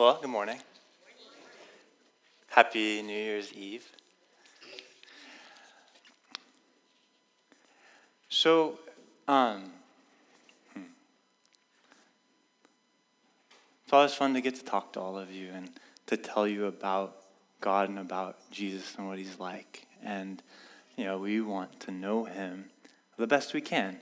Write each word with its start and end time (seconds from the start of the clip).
Well, 0.00 0.18
good 0.18 0.30
morning. 0.30 0.58
Happy 2.48 3.02
New 3.02 3.12
Year's 3.12 3.52
Eve. 3.52 3.84
So, 8.30 8.78
um, 9.28 9.72
hmm. 10.72 10.80
it's 13.84 13.92
always 13.92 14.14
fun 14.14 14.32
to 14.32 14.40
get 14.40 14.54
to 14.54 14.64
talk 14.64 14.94
to 14.94 15.00
all 15.00 15.18
of 15.18 15.30
you 15.30 15.50
and 15.52 15.68
to 16.06 16.16
tell 16.16 16.48
you 16.48 16.64
about 16.64 17.16
God 17.60 17.90
and 17.90 17.98
about 17.98 18.38
Jesus 18.50 18.94
and 18.96 19.06
what 19.06 19.18
He's 19.18 19.38
like. 19.38 19.86
And, 20.02 20.42
you 20.96 21.04
know, 21.04 21.18
we 21.18 21.42
want 21.42 21.78
to 21.80 21.90
know 21.90 22.24
Him 22.24 22.70
the 23.18 23.26
best 23.26 23.52
we 23.52 23.60
can. 23.60 23.98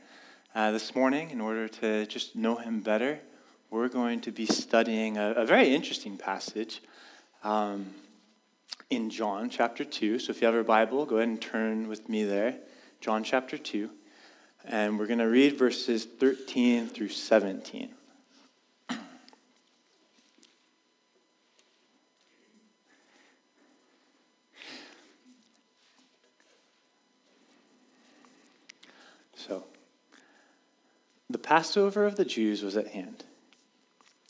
Uh, 0.55 0.71
this 0.71 0.95
morning, 0.95 1.31
in 1.31 1.41
order 1.41 1.67
to 1.67 2.07
just 2.07 2.37
know 2.37 2.55
Him 2.55 2.83
better, 2.83 3.19
we're 3.71 3.89
going 3.89 4.21
to 4.23 4.33
be 4.33 4.47
studying 4.47 5.19
a, 5.19 5.33
a 5.33 5.45
very 5.45 5.75
interesting 5.75 6.17
passage 6.17 6.83
um, 7.45 7.95
in 8.91 9.11
John 9.11 9.51
chapter 9.51 9.85
2. 9.85 10.19
So 10.19 10.31
if 10.31 10.41
you 10.41 10.47
have 10.47 10.55
your 10.55 10.65
Bible, 10.65 11.05
go 11.05 11.17
ahead 11.17 11.29
and 11.29 11.41
turn 11.41 11.89
with 11.89 12.09
me 12.09 12.25
there. 12.25 12.57
John 13.01 13.23
chapter 13.25 13.59
2. 13.59 13.91
And 14.65 14.99
we're 14.99 15.07
going 15.07 15.19
to 15.19 15.29
read 15.29 15.59
verses 15.59 16.05
13 16.05 16.89
through 16.89 17.11
17. 17.11 17.91
So, 29.37 29.65
the 31.31 31.39
Passover 31.39 32.05
of 32.05 32.17
the 32.17 32.25
Jews 32.25 32.63
was 32.63 32.77
at 32.77 32.89
hand. 32.89 33.25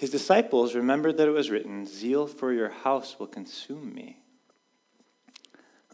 His 0.00 0.08
disciples 0.08 0.74
remembered 0.74 1.18
that 1.18 1.28
it 1.28 1.32
was 1.32 1.50
written, 1.50 1.84
Zeal 1.84 2.26
for 2.26 2.54
your 2.54 2.70
house 2.70 3.18
will 3.18 3.26
consume 3.26 3.92
me. 3.92 4.16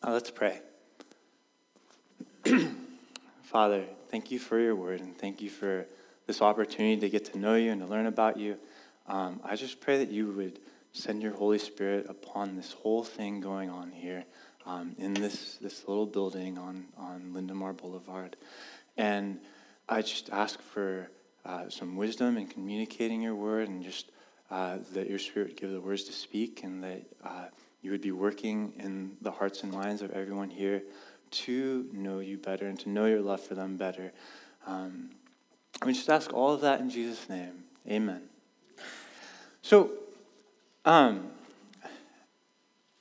Now 0.00 0.12
let's 0.12 0.30
pray. 0.30 0.60
Father, 3.42 3.84
thank 4.08 4.30
you 4.30 4.38
for 4.38 4.60
your 4.60 4.77
word 4.77 5.00
and 5.00 5.18
thank 5.18 5.42
you 5.42 5.50
for 5.50 5.86
this 6.28 6.40
opportunity 6.40 7.00
to 7.00 7.08
get 7.08 7.24
to 7.32 7.38
know 7.38 7.56
you 7.56 7.72
and 7.72 7.80
to 7.80 7.86
learn 7.88 8.06
about 8.06 8.36
you. 8.36 8.58
Um, 9.08 9.40
I 9.42 9.56
just 9.56 9.80
pray 9.80 9.98
that 9.98 10.12
you 10.12 10.28
would 10.28 10.60
send 10.92 11.20
your 11.20 11.32
Holy 11.32 11.58
Spirit 11.58 12.06
upon 12.08 12.54
this 12.54 12.74
whole 12.74 13.02
thing 13.02 13.40
going 13.40 13.70
on 13.70 13.90
here 13.90 14.24
um, 14.66 14.94
in 14.98 15.14
this, 15.14 15.56
this 15.60 15.88
little 15.88 16.06
building 16.06 16.58
on, 16.58 16.84
on 16.96 17.32
Linda 17.34 17.54
Mar 17.54 17.72
Boulevard. 17.72 18.36
And 18.96 19.40
I 19.88 20.02
just 20.02 20.30
ask 20.30 20.62
for 20.62 21.10
uh, 21.47 21.69
some 21.69 21.97
wisdom 21.97 22.36
in 22.36 22.47
communicating 22.47 23.22
your 23.22 23.34
word 23.34 23.69
and 23.69 23.83
just 23.83 24.11
uh, 24.50 24.78
that 24.92 25.08
your 25.08 25.19
spirit 25.19 25.48
would 25.48 25.56
give 25.56 25.70
the 25.70 25.80
words 25.80 26.05
to 26.05 26.12
speak 26.12 26.62
and 26.64 26.83
that 26.83 27.02
uh, 27.25 27.44
you 27.83 27.91
would 27.91 28.00
be 28.00 28.12
working 28.12 28.73
in 28.79 29.17
the 29.23 29.30
hearts 29.30 29.62
and 29.62 29.73
minds 29.73 30.02
of 30.02 30.11
everyone 30.11 30.51
here 30.51 30.83
to 31.30 31.89
know 31.92 32.18
you 32.20 32.36
better 32.36 32.67
and 32.67 32.79
to 32.80 32.89
know 32.89 33.07
your 33.07 33.20
love 33.20 33.40
for 33.40 33.55
them 33.55 33.77
better. 33.77 34.12
Um, 34.67 35.11
we 35.84 35.92
just 35.92 36.08
ask 36.08 36.33
all 36.33 36.52
of 36.52 36.62
that 36.62 36.80
in 36.80 36.90
Jesus' 36.90 37.29
name. 37.29 37.64
Amen. 37.89 38.23
So, 39.63 39.90
um, 40.84 41.30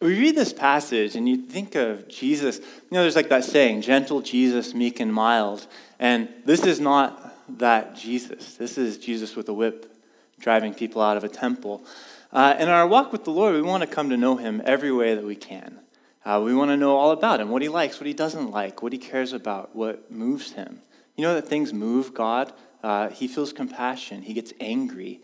we 0.02 0.20
read 0.20 0.36
this 0.36 0.54
passage 0.54 1.16
and 1.16 1.28
you 1.28 1.38
think 1.38 1.76
of 1.76 2.08
Jesus, 2.08 2.58
you 2.58 2.66
know, 2.92 3.02
there's 3.02 3.16
like 3.16 3.30
that 3.30 3.44
saying, 3.44 3.82
gentle 3.82 4.22
Jesus, 4.22 4.74
meek 4.74 5.00
and 5.00 5.14
mild. 5.14 5.68
And 6.00 6.30
this 6.46 6.66
is 6.66 6.80
not 6.80 7.35
that 7.48 7.96
Jesus. 7.96 8.56
This 8.56 8.78
is 8.78 8.98
Jesus 8.98 9.36
with 9.36 9.48
a 9.50 9.54
whip 9.54 9.92
driving 10.40 10.74
people 10.74 11.02
out 11.02 11.18
of 11.18 11.24
a 11.24 11.30
temple. 11.30 11.86
Uh, 12.32 12.56
in 12.60 12.68
our 12.68 12.88
walk 12.88 13.12
with 13.12 13.24
the 13.24 13.32
Lord, 13.32 13.56
we 13.56 13.62
want 13.62 13.82
to 13.82 13.88
come 13.88 14.10
to 14.10 14.18
know 14.18 14.36
Him 14.36 14.62
every 14.66 14.92
way 14.92 15.16
that 15.16 15.24
we 15.24 15.36
can. 15.36 15.80
Uh, 16.26 16.42
we 16.44 16.56
want 16.56 16.72
to 16.72 16.78
know 16.78 16.96
all 16.96 17.12
about 17.12 17.40
Him 17.40 17.50
what 17.50 17.62
He 17.62 17.70
likes, 17.70 18.00
what 18.00 18.08
He 18.08 18.14
doesn't 18.14 18.52
like, 18.52 18.82
what 18.82 18.92
He 18.92 18.98
cares 18.98 19.32
about, 19.32 19.76
what 19.76 20.12
moves 20.12 20.54
Him. 20.54 20.82
You 21.16 21.24
know 21.24 21.34
that 21.36 21.48
things 21.48 21.74
move 21.74 22.14
God? 22.14 22.52
Uh, 22.84 23.10
he 23.10 23.28
feels 23.28 23.52
compassion, 23.52 24.22
He 24.22 24.34
gets 24.34 24.54
angry, 24.60 25.22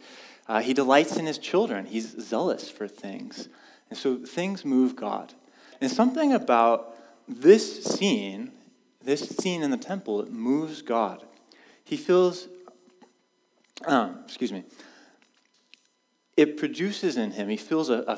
uh, 0.48 0.62
He 0.62 0.74
delights 0.74 1.18
in 1.18 1.26
His 1.26 1.38
children, 1.38 1.86
He's 1.86 2.20
zealous 2.20 2.72
for 2.72 2.88
things. 2.88 3.50
And 3.90 4.00
so 4.00 4.18
things 4.18 4.64
move 4.64 4.96
God. 4.96 5.34
And 5.80 5.92
something 5.92 6.34
about 6.34 6.96
this 7.28 7.84
scene, 7.84 8.52
this 9.04 9.30
scene 9.30 9.64
in 9.64 9.70
the 9.70 9.78
temple, 9.78 10.22
it 10.22 10.32
moves 10.32 10.82
God. 10.82 11.24
He 11.92 11.98
feels, 11.98 12.48
um, 13.84 14.20
excuse 14.24 14.54
me, 14.54 14.64
it 16.38 16.56
produces 16.56 17.18
in 17.18 17.32
him, 17.32 17.50
he 17.50 17.58
feels 17.58 17.90
a, 17.90 18.06
a 18.08 18.18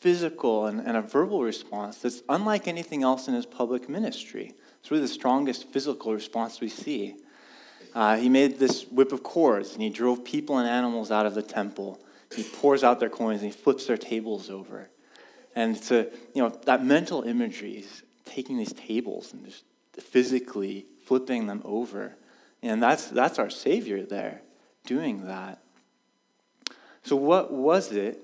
physical 0.00 0.66
and, 0.66 0.80
and, 0.80 0.96
a 0.96 1.02
verbal 1.02 1.44
response 1.44 1.98
that's 1.98 2.24
unlike 2.28 2.66
anything 2.66 3.04
else 3.04 3.28
in 3.28 3.34
his 3.34 3.46
public 3.46 3.88
ministry. 3.88 4.54
It's 4.80 4.90
really 4.90 5.04
the 5.04 5.08
strongest 5.08 5.68
physical 5.68 6.12
response 6.12 6.60
we 6.60 6.68
see. 6.68 7.14
Uh, 7.94 8.16
he 8.16 8.28
made 8.28 8.58
this 8.58 8.88
whip 8.88 9.12
of 9.12 9.22
cords 9.22 9.74
and 9.74 9.82
he 9.82 9.88
drove 9.88 10.24
people 10.24 10.58
and 10.58 10.68
animals 10.68 11.12
out 11.12 11.24
of 11.24 11.36
the 11.36 11.42
temple. 11.42 12.00
He 12.34 12.42
pours 12.42 12.82
out 12.82 12.98
their 12.98 13.08
coins 13.08 13.40
and 13.42 13.52
he 13.52 13.56
flips 13.56 13.86
their 13.86 13.96
tables 13.96 14.50
over. 14.50 14.90
And 15.54 15.76
it's 15.76 15.92
a, 15.92 16.08
you 16.34 16.42
know, 16.42 16.48
that 16.64 16.84
mental 16.84 17.22
imagery 17.22 17.74
is 17.74 18.02
taking 18.24 18.58
these 18.58 18.72
tables 18.72 19.32
and 19.32 19.44
just 19.44 19.62
physically 20.00 20.86
flipping 21.04 21.46
them 21.46 21.62
over 21.64 22.16
and 22.62 22.82
that's, 22.82 23.08
that's 23.08 23.38
our 23.38 23.50
Savior 23.50 24.04
there 24.04 24.42
doing 24.84 25.26
that. 25.26 25.58
So, 27.02 27.16
what 27.16 27.52
was 27.52 27.92
it 27.92 28.20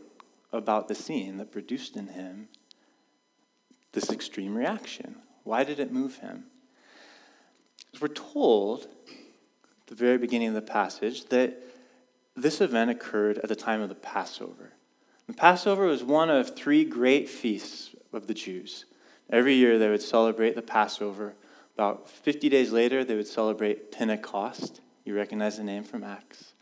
about 0.53 0.89
the 0.89 0.95
scene 0.95 1.37
that 1.39 1.53
produced 1.53 1.97
in 1.97 2.09
him 2.09 2.49
this 3.93 4.11
extreme 4.11 4.55
reaction? 4.55 5.17
Why 5.43 5.65
did 5.65 5.81
it 5.81 5.93
move 5.93 6.19
him? 6.19 6.45
We're 8.01 8.09
told 8.09 8.85
at 8.85 9.87
the 9.87 9.95
very 9.95 10.19
beginning 10.19 10.49
of 10.49 10.55
the 10.55 10.63
passage 10.63 11.25
that 11.27 11.61
this 12.37 12.61
event 12.61 12.91
occurred 12.91 13.39
at 13.39 13.49
the 13.49 13.57
time 13.57 13.81
of 13.81 13.89
the 13.89 13.95
Passover. 13.97 14.73
The 15.27 15.33
Passover 15.33 15.87
was 15.87 16.05
one 16.05 16.31
of 16.31 16.55
three 16.55 16.85
great 16.85 17.29
feasts 17.29 17.91
of 18.13 18.29
the 18.29 18.35
Jews. 18.35 18.85
Every 19.29 19.55
year 19.55 19.79
they 19.79 19.89
would 19.89 20.03
celebrate 20.03 20.55
the 20.55 20.63
Passover 20.63 21.35
about 21.79 22.09
50 22.09 22.49
days 22.49 22.73
later, 22.73 23.05
they 23.05 23.15
would 23.15 23.29
celebrate 23.29 23.93
Pentecost. 23.93 24.81
You 25.05 25.15
recognize 25.15 25.59
the 25.59 25.63
name 25.63 25.85
from 25.85 26.03
Acts. 26.03 26.55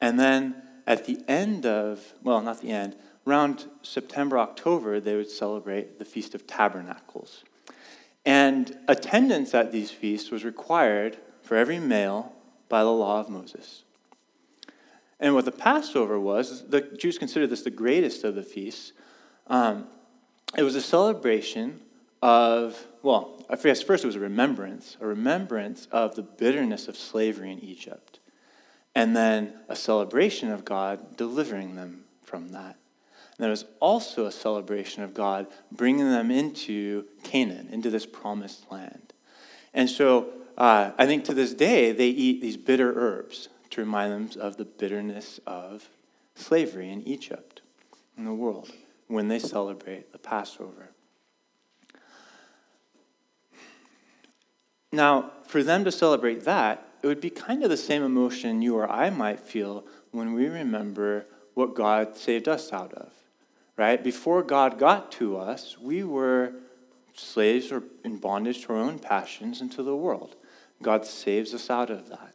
And 0.00 0.20
then 0.20 0.62
at 0.86 1.04
the 1.04 1.18
end 1.26 1.66
of, 1.66 2.14
well, 2.22 2.40
not 2.40 2.60
the 2.60 2.70
end, 2.70 2.94
around 3.26 3.66
September, 3.82 4.38
October, 4.38 5.00
they 5.00 5.16
would 5.16 5.28
celebrate 5.28 5.98
the 5.98 6.04
Feast 6.04 6.36
of 6.36 6.46
Tabernacles. 6.46 7.42
And 8.24 8.78
attendance 8.86 9.52
at 9.52 9.72
these 9.72 9.90
feasts 9.90 10.30
was 10.30 10.44
required 10.44 11.18
for 11.42 11.56
every 11.56 11.80
male 11.80 12.32
by 12.68 12.84
the 12.84 12.92
law 12.92 13.18
of 13.18 13.28
Moses. 13.28 13.82
And 15.18 15.34
what 15.34 15.44
the 15.44 15.50
Passover 15.50 16.20
was, 16.20 16.68
the 16.68 16.82
Jews 16.82 17.18
considered 17.18 17.50
this 17.50 17.62
the 17.62 17.70
greatest 17.70 18.22
of 18.22 18.36
the 18.36 18.44
feasts. 18.44 18.92
Um, 19.48 19.88
it 20.56 20.62
was 20.62 20.76
a 20.76 20.80
celebration 20.80 21.80
of, 22.22 22.86
well, 23.02 23.44
I 23.50 23.56
guess 23.56 23.82
first 23.82 24.04
it 24.04 24.06
was 24.06 24.16
a 24.16 24.20
remembrance, 24.20 24.96
a 25.00 25.06
remembrance 25.06 25.88
of 25.90 26.14
the 26.14 26.22
bitterness 26.22 26.86
of 26.86 26.96
slavery 26.96 27.50
in 27.50 27.58
Egypt, 27.58 28.20
and 28.94 29.16
then 29.16 29.54
a 29.68 29.74
celebration 29.74 30.50
of 30.50 30.64
God 30.64 31.16
delivering 31.16 31.74
them 31.74 32.04
from 32.22 32.52
that. 32.52 32.76
And 33.36 33.44
there 33.44 33.50
was 33.50 33.64
also 33.80 34.26
a 34.26 34.32
celebration 34.32 35.02
of 35.02 35.14
God 35.14 35.48
bringing 35.72 36.08
them 36.08 36.30
into 36.30 37.06
Canaan, 37.24 37.68
into 37.72 37.90
this 37.90 38.06
promised 38.06 38.70
land. 38.70 39.12
And 39.74 39.90
so 39.90 40.28
uh, 40.56 40.92
I 40.96 41.06
think 41.06 41.24
to 41.24 41.34
this 41.34 41.52
day 41.54 41.92
they 41.92 42.08
eat 42.08 42.40
these 42.40 42.56
bitter 42.56 42.92
herbs 42.94 43.48
to 43.70 43.80
remind 43.80 44.12
them 44.12 44.40
of 44.40 44.58
the 44.58 44.64
bitterness 44.64 45.40
of 45.46 45.88
slavery 46.36 46.90
in 46.90 47.02
Egypt, 47.02 47.62
in 48.16 48.26
the 48.26 48.34
world, 48.34 48.70
when 49.08 49.28
they 49.28 49.38
celebrate 49.38 50.12
the 50.12 50.18
Passover. 50.18 50.90
Now, 54.92 55.32
for 55.46 55.62
them 55.62 55.84
to 55.84 55.92
celebrate 55.92 56.44
that, 56.44 56.86
it 57.02 57.06
would 57.06 57.20
be 57.20 57.30
kind 57.30 57.64
of 57.64 57.70
the 57.70 57.76
same 57.76 58.02
emotion 58.02 58.62
you 58.62 58.76
or 58.76 58.88
I 58.90 59.10
might 59.10 59.40
feel 59.40 59.84
when 60.10 60.34
we 60.34 60.46
remember 60.46 61.26
what 61.54 61.74
God 61.74 62.16
saved 62.16 62.46
us 62.46 62.72
out 62.72 62.92
of, 62.92 63.12
right? 63.76 64.02
Before 64.02 64.42
God 64.42 64.78
got 64.78 65.10
to 65.12 65.36
us, 65.38 65.78
we 65.78 66.04
were 66.04 66.52
slaves 67.14 67.72
or 67.72 67.82
in 68.04 68.18
bondage 68.18 68.64
to 68.64 68.74
our 68.74 68.78
own 68.78 68.98
passions 68.98 69.60
and 69.60 69.72
to 69.72 69.82
the 69.82 69.96
world. 69.96 70.36
God 70.82 71.06
saves 71.06 71.54
us 71.54 71.70
out 71.70 71.90
of 71.90 72.08
that. 72.08 72.34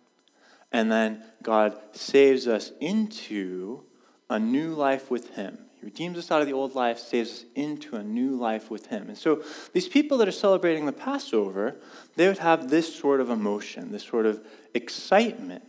And 0.72 0.92
then 0.92 1.24
God 1.44 1.78
saves 1.94 2.48
us 2.48 2.72
into 2.82 3.84
a 4.30 4.40
new 4.40 4.74
life 4.74 5.10
with 5.10 5.36
Him. 5.36 5.67
He 5.80 5.86
redeems 5.86 6.18
us 6.18 6.32
out 6.32 6.42
of 6.42 6.48
the 6.48 6.54
old 6.54 6.76
life, 6.76 6.98
saves 7.00 7.32
us 7.32 7.46
into 7.56 7.96
a 7.96 8.04
new 8.04 8.32
life 8.32 8.72
with 8.72 8.88
Him. 8.88 9.10
And 9.10 9.18
so 9.18 9.44
these 9.74 9.88
people 9.88 10.18
that 10.18 10.28
are 10.28 10.32
celebrating 10.32 10.86
the 10.86 10.92
Passover, 10.92 11.76
they 12.16 12.28
would 12.28 12.40
have 12.40 12.70
this 12.70 12.96
sort 12.96 13.22
of 13.22 13.30
emotion, 13.30 13.92
this 13.92 14.04
sort 14.04 14.26
of 14.26 14.46
excitement 14.74 15.64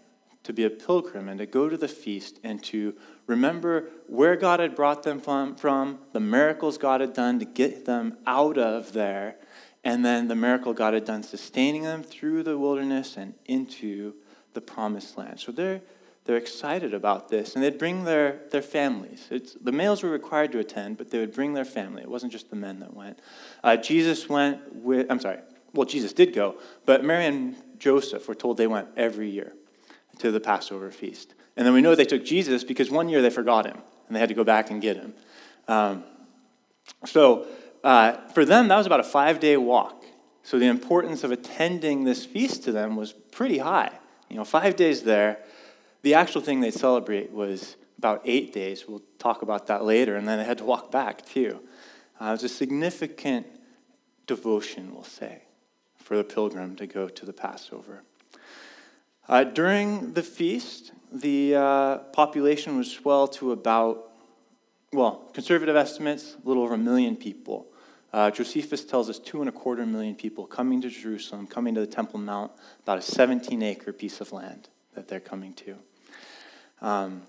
to 0.45 0.53
be 0.55 0.65
a 0.65 0.71
pilgrim 0.71 1.29
and 1.29 1.39
to 1.39 1.47
go 1.47 1.69
to 1.69 1.77
the 1.77 1.89
feast 1.89 2.41
and 2.43 2.63
to 2.65 2.95
remember 3.27 3.91
where 4.07 4.35
God 4.35 4.61
had 4.61 4.75
brought 4.75 5.03
them 5.03 5.21
from, 5.21 5.55
from, 5.55 5.99
the 6.13 6.21
miracles 6.21 6.79
God 6.79 7.03
had 7.03 7.13
done 7.13 7.39
to 7.39 7.45
get 7.45 7.85
them 7.85 8.17
out 8.27 8.57
of 8.57 8.95
there, 8.95 9.37
and 9.85 10.03
then 10.03 10.29
the 10.29 10.35
miracle 10.35 10.73
God 10.73 10.95
had 10.95 11.05
done 11.05 11.23
sustaining 11.23 11.83
them 11.83 12.03
through 12.03 12.45
the 12.45 12.57
wilderness 12.57 13.19
and 13.19 13.35
into 13.45 14.15
the 14.55 14.63
promised 14.63 15.19
land. 15.19 15.39
So 15.39 15.53
they're, 15.53 15.83
they're 16.29 16.37
excited 16.37 16.93
about 16.93 17.31
this, 17.31 17.55
and 17.55 17.65
they'd 17.65 17.79
bring 17.79 18.05
their, 18.05 18.41
their 18.51 18.61
families. 18.61 19.27
It's, 19.31 19.55
the 19.55 19.73
males 19.73 20.03
were 20.03 20.11
required 20.11 20.53
to 20.53 20.59
attend, 20.59 20.99
but 20.99 21.11
they 21.11 21.19
would 21.19 21.33
bring 21.33 21.55
their 21.55 21.65
family. 21.65 22.03
It 22.03 22.11
wasn't 22.11 22.33
just 22.33 22.51
the 22.51 22.57
men 22.57 22.81
that 22.81 22.93
went. 22.93 23.19
Uh, 23.65 23.79
Jesus 23.79 24.29
went 24.29 24.75
with, 24.75 25.07
I'm 25.09 25.21
sorry, 25.21 25.39
well, 25.73 25.87
Jesus 25.87 26.13
did 26.13 26.35
go, 26.35 26.57
but 26.85 27.03
Mary 27.03 27.25
and 27.25 27.57
Joseph 27.79 28.29
were 28.29 28.35
told 28.35 28.59
they 28.59 28.67
went 28.67 28.89
every 28.95 29.31
year 29.31 29.55
to 30.19 30.31
the 30.31 30.39
Passover 30.39 30.91
feast. 30.91 31.33
And 31.57 31.67
then 31.67 31.73
we 31.73 31.81
know 31.81 31.95
they 31.95 32.05
took 32.05 32.27
Jesus 32.27 32.63
because 32.63 32.91
one 32.91 33.09
year 33.09 33.23
they 33.23 33.31
forgot 33.31 33.65
him 33.65 33.79
and 34.07 34.15
they 34.15 34.21
had 34.21 34.29
to 34.29 34.35
go 34.35 34.45
back 34.45 34.71
and 34.71 34.83
get 34.83 34.97
him. 34.97 35.15
Um, 35.67 36.05
so 37.07 37.47
uh, 37.83 38.19
for 38.35 38.45
them, 38.45 38.69
that 38.69 38.77
was 38.77 38.85
about 38.85 39.01
a 39.01 39.05
five 39.05 39.41
day 39.41 39.57
walk. 39.57 40.05
So 40.43 40.59
the 40.59 40.67
importance 40.67 41.25
of 41.25 41.33
attending 41.33 42.05
this 42.05 42.27
feast 42.27 42.65
to 42.65 42.73
them 42.73 42.97
was 42.97 43.15
pretty 43.15 43.59
high. 43.59 43.93
You 44.29 44.37
know, 44.37 44.45
five 44.45 44.77
days 44.77 45.05
there. 45.05 45.39
The 46.03 46.15
actual 46.15 46.41
thing 46.41 46.61
they 46.61 46.71
celebrate 46.71 47.33
was 47.33 47.77
about 47.99 48.23
eight 48.25 48.53
days. 48.53 48.87
We'll 48.87 49.03
talk 49.19 49.43
about 49.43 49.67
that 49.67 49.85
later. 49.85 50.17
And 50.17 50.27
then 50.27 50.39
they 50.39 50.45
had 50.45 50.59
to 50.59 50.65
walk 50.65 50.91
back 50.91 51.27
too. 51.27 51.61
Uh, 52.21 52.27
it 52.27 52.33
was 52.33 52.45
a 52.45 52.49
significant 52.49 53.47
devotion, 54.27 54.95
we'll 54.95 55.05
say, 55.05 55.43
for 55.97 56.17
the 56.17 56.25
pilgrim 56.25 56.77
to 56.77 56.87
go 56.87 57.09
to 57.09 57.27
the 57.27 57.33
Passover. 57.33 58.03
Uh, 59.29 59.45
during 59.45 60.13
the 60.15 60.23
feast, 60.23 60.93
the 61.13 61.55
uh, 61.55 61.99
population 62.13 62.77
would 62.77 62.87
swell 62.87 63.29
to 63.29 63.53
about, 63.53 64.11
well, 64.93 65.29
conservative 65.33 65.77
estimates, 65.77 66.37
a 66.43 66.49
little 66.49 66.63
over 66.63 66.75
a 66.75 66.79
million 66.79 67.17
people. 67.17 67.67
Uh, 68.13 68.31
Josephus 68.31 68.85
tells 68.85 69.11
us 69.11 69.19
two 69.19 69.41
and 69.41 69.49
a 69.49 69.53
quarter 69.53 69.85
million 69.85 70.15
people 70.15 70.47
coming 70.47 70.81
to 70.81 70.89
Jerusalem, 70.89 71.47
coming 71.47 71.75
to 71.75 71.81
the 71.81 71.87
Temple 71.87 72.21
Mount, 72.21 72.53
about 72.83 72.99
a 72.99 73.03
17 73.03 73.63
acre 73.63 73.93
piece 73.93 74.21
of 74.21 74.33
land 74.33 74.69
that 74.99 75.07
they're 75.07 75.21
coming 75.21 75.55
to. 75.55 75.77
Um, 76.83 77.23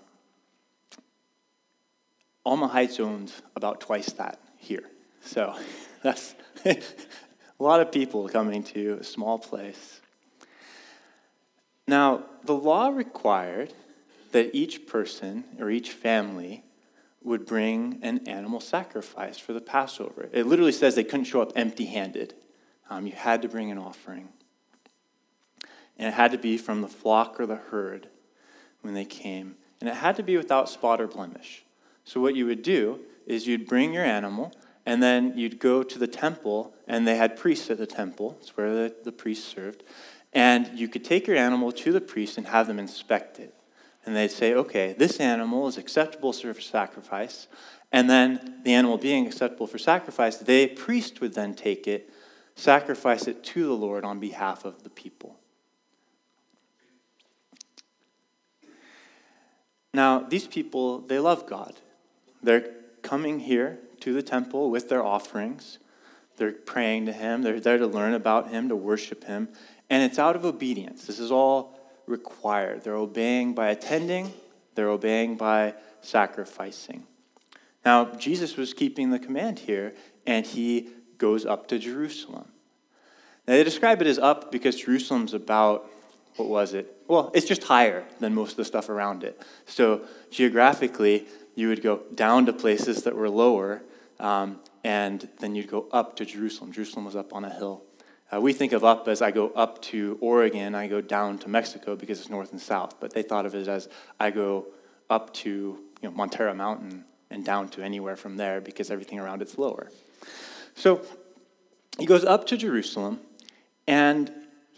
Alma 2.44 2.66
Heights 2.66 2.98
owns 2.98 3.40
about 3.54 3.80
twice 3.80 4.10
that 4.14 4.40
here. 4.58 4.90
So 5.22 5.56
that's 6.02 6.34
a 6.64 6.82
lot 7.60 7.80
of 7.80 7.92
people 7.92 8.28
coming 8.28 8.64
to 8.64 8.98
a 9.00 9.04
small 9.04 9.38
place. 9.38 10.00
Now, 11.86 12.24
the 12.44 12.54
law 12.54 12.88
required 12.88 13.72
that 14.32 14.50
each 14.52 14.86
person 14.88 15.44
or 15.60 15.70
each 15.70 15.90
family 15.92 16.64
would 17.22 17.46
bring 17.46 18.00
an 18.02 18.26
animal 18.26 18.60
sacrifice 18.60 19.38
for 19.38 19.52
the 19.52 19.60
Passover. 19.60 20.28
It 20.32 20.46
literally 20.46 20.72
says 20.72 20.96
they 20.96 21.04
couldn't 21.04 21.26
show 21.26 21.40
up 21.40 21.52
empty 21.54 21.86
handed. 21.86 22.34
Um, 22.88 23.06
you 23.06 23.12
had 23.12 23.42
to 23.42 23.48
bring 23.48 23.70
an 23.70 23.78
offering. 23.78 24.28
And 26.00 26.08
it 26.08 26.14
had 26.14 26.32
to 26.32 26.38
be 26.38 26.56
from 26.56 26.80
the 26.80 26.88
flock 26.88 27.38
or 27.38 27.44
the 27.44 27.56
herd 27.56 28.08
when 28.80 28.94
they 28.94 29.04
came. 29.04 29.56
And 29.80 29.88
it 29.88 29.96
had 29.96 30.16
to 30.16 30.22
be 30.22 30.34
without 30.38 30.70
spot 30.70 30.98
or 30.98 31.06
blemish. 31.06 31.62
So, 32.04 32.22
what 32.22 32.34
you 32.34 32.46
would 32.46 32.62
do 32.62 33.00
is 33.26 33.46
you'd 33.46 33.66
bring 33.66 33.92
your 33.92 34.04
animal, 34.04 34.50
and 34.86 35.02
then 35.02 35.36
you'd 35.36 35.58
go 35.58 35.82
to 35.82 35.98
the 35.98 36.06
temple, 36.06 36.72
and 36.88 37.06
they 37.06 37.16
had 37.16 37.36
priests 37.36 37.68
at 37.68 37.76
the 37.76 37.86
temple. 37.86 38.38
It's 38.40 38.56
where 38.56 38.72
the, 38.72 38.94
the 39.04 39.12
priests 39.12 39.46
served. 39.46 39.82
And 40.32 40.70
you 40.74 40.88
could 40.88 41.04
take 41.04 41.26
your 41.26 41.36
animal 41.36 41.70
to 41.72 41.92
the 41.92 42.00
priest 42.00 42.38
and 42.38 42.46
have 42.46 42.66
them 42.66 42.78
inspect 42.78 43.38
it. 43.38 43.54
And 44.06 44.16
they'd 44.16 44.30
say, 44.30 44.54
okay, 44.54 44.94
this 44.96 45.20
animal 45.20 45.68
is 45.68 45.76
acceptable 45.76 46.32
for 46.32 46.58
sacrifice. 46.58 47.46
And 47.92 48.08
then 48.08 48.62
the 48.64 48.72
animal 48.72 48.96
being 48.96 49.26
acceptable 49.26 49.66
for 49.66 49.76
sacrifice, 49.76 50.38
the 50.38 50.68
priest 50.68 51.20
would 51.20 51.34
then 51.34 51.54
take 51.54 51.86
it, 51.86 52.10
sacrifice 52.54 53.28
it 53.28 53.44
to 53.44 53.66
the 53.66 53.74
Lord 53.74 54.06
on 54.06 54.18
behalf 54.18 54.64
of 54.64 54.82
the 54.82 54.90
people. 54.90 55.39
Now, 59.92 60.20
these 60.20 60.46
people, 60.46 61.00
they 61.00 61.18
love 61.18 61.46
God. 61.46 61.74
They're 62.42 62.70
coming 63.02 63.40
here 63.40 63.78
to 64.00 64.12
the 64.12 64.22
temple 64.22 64.70
with 64.70 64.88
their 64.88 65.02
offerings. 65.02 65.78
They're 66.36 66.52
praying 66.52 67.06
to 67.06 67.12
Him. 67.12 67.42
They're 67.42 67.60
there 67.60 67.78
to 67.78 67.86
learn 67.86 68.14
about 68.14 68.48
Him, 68.50 68.68
to 68.68 68.76
worship 68.76 69.24
Him. 69.24 69.48
And 69.88 70.02
it's 70.02 70.18
out 70.18 70.36
of 70.36 70.44
obedience. 70.44 71.06
This 71.06 71.18
is 71.18 71.32
all 71.32 71.78
required. 72.06 72.82
They're 72.82 72.94
obeying 72.94 73.54
by 73.54 73.68
attending, 73.70 74.32
they're 74.74 74.88
obeying 74.88 75.36
by 75.36 75.74
sacrificing. 76.00 77.04
Now, 77.84 78.04
Jesus 78.16 78.56
was 78.56 78.74
keeping 78.74 79.10
the 79.10 79.18
command 79.18 79.60
here, 79.60 79.94
and 80.26 80.46
he 80.46 80.90
goes 81.18 81.46
up 81.46 81.66
to 81.68 81.78
Jerusalem. 81.78 82.46
Now, 83.46 83.54
they 83.54 83.64
describe 83.64 84.00
it 84.00 84.06
as 84.06 84.18
up 84.18 84.52
because 84.52 84.76
Jerusalem's 84.76 85.34
about, 85.34 85.90
what 86.36 86.48
was 86.48 86.74
it? 86.74 86.96
Well, 87.08 87.30
it's 87.34 87.46
just 87.46 87.64
higher 87.64 88.04
than 88.20 88.34
most 88.34 88.52
of 88.52 88.56
the 88.56 88.64
stuff 88.64 88.88
around 88.88 89.24
it. 89.24 89.40
So, 89.66 90.02
geographically, 90.30 91.26
you 91.54 91.68
would 91.68 91.82
go 91.82 92.02
down 92.14 92.46
to 92.46 92.52
places 92.52 93.02
that 93.02 93.14
were 93.14 93.28
lower, 93.28 93.82
um, 94.18 94.60
and 94.84 95.28
then 95.40 95.54
you'd 95.54 95.70
go 95.70 95.88
up 95.92 96.16
to 96.16 96.24
Jerusalem. 96.24 96.72
Jerusalem 96.72 97.04
was 97.04 97.16
up 97.16 97.34
on 97.34 97.44
a 97.44 97.52
hill. 97.52 97.82
Uh, 98.32 98.40
we 98.40 98.52
think 98.52 98.72
of 98.72 98.84
up 98.84 99.08
as 99.08 99.20
I 99.22 99.32
go 99.32 99.50
up 99.50 99.82
to 99.82 100.16
Oregon, 100.20 100.74
I 100.74 100.86
go 100.86 101.00
down 101.00 101.38
to 101.38 101.48
Mexico 101.48 101.96
because 101.96 102.20
it's 102.20 102.30
north 102.30 102.52
and 102.52 102.60
south, 102.60 103.00
but 103.00 103.12
they 103.12 103.22
thought 103.22 103.44
of 103.44 103.54
it 103.54 103.66
as 103.66 103.88
I 104.20 104.30
go 104.30 104.66
up 105.08 105.34
to 105.34 105.48
you 106.00 106.08
know, 106.08 106.12
Montara 106.12 106.54
Mountain 106.54 107.04
and 107.30 107.44
down 107.44 107.68
to 107.70 107.82
anywhere 107.82 108.16
from 108.16 108.36
there 108.36 108.60
because 108.60 108.90
everything 108.90 109.18
around 109.18 109.42
it's 109.42 109.58
lower. 109.58 109.90
So 110.74 111.02
he 111.98 112.06
goes 112.06 112.24
up 112.24 112.46
to 112.46 112.56
Jerusalem 112.56 113.20
and 113.86 114.30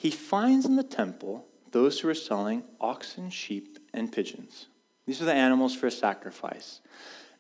he 0.02 0.10
finds 0.10 0.66
in 0.66 0.74
the 0.74 0.82
temple 0.82 1.46
those 1.70 2.00
who 2.00 2.08
are 2.08 2.14
selling 2.14 2.64
oxen, 2.80 3.30
sheep, 3.30 3.78
and 3.94 4.10
pigeons. 4.10 4.66
These 5.06 5.22
are 5.22 5.26
the 5.26 5.32
animals 5.32 5.76
for 5.76 5.86
a 5.86 5.92
sacrifice. 5.92 6.80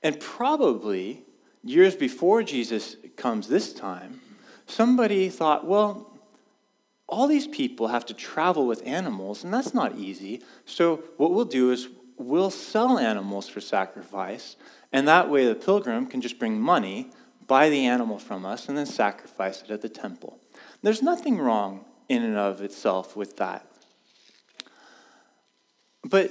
And 0.00 0.20
probably 0.20 1.24
years 1.64 1.96
before 1.96 2.44
Jesus 2.44 2.94
comes 3.16 3.48
this 3.48 3.72
time, 3.72 4.20
somebody 4.66 5.28
thought, 5.28 5.66
well, 5.66 6.16
all 7.08 7.26
these 7.26 7.48
people 7.48 7.88
have 7.88 8.06
to 8.06 8.14
travel 8.14 8.64
with 8.64 8.86
animals, 8.86 9.42
and 9.42 9.52
that's 9.52 9.74
not 9.74 9.96
easy. 9.96 10.40
So, 10.64 11.02
what 11.16 11.32
we'll 11.32 11.44
do 11.44 11.72
is 11.72 11.88
we'll 12.16 12.50
sell 12.50 12.96
animals 12.96 13.48
for 13.48 13.60
sacrifice, 13.60 14.54
and 14.92 15.08
that 15.08 15.28
way 15.28 15.48
the 15.48 15.56
pilgrim 15.56 16.06
can 16.06 16.20
just 16.20 16.38
bring 16.38 16.60
money, 16.60 17.10
buy 17.44 17.70
the 17.70 17.86
animal 17.86 18.20
from 18.20 18.46
us, 18.46 18.68
and 18.68 18.78
then 18.78 18.86
sacrifice 18.86 19.62
it 19.62 19.72
at 19.72 19.82
the 19.82 19.88
temple. 19.88 20.38
There's 20.80 21.02
nothing 21.02 21.38
wrong 21.38 21.86
in 22.12 22.22
and 22.22 22.36
of 22.36 22.60
itself 22.60 23.16
with 23.16 23.36
that. 23.38 23.66
But 26.04 26.30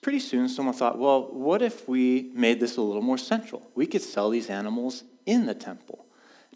pretty 0.00 0.20
soon 0.20 0.48
someone 0.48 0.74
thought, 0.74 0.98
well, 0.98 1.28
what 1.32 1.62
if 1.62 1.88
we 1.88 2.30
made 2.34 2.60
this 2.60 2.76
a 2.76 2.82
little 2.82 3.02
more 3.02 3.18
central? 3.18 3.70
We 3.74 3.86
could 3.86 4.02
sell 4.02 4.30
these 4.30 4.50
animals 4.50 5.04
in 5.26 5.46
the 5.46 5.54
temple 5.54 6.06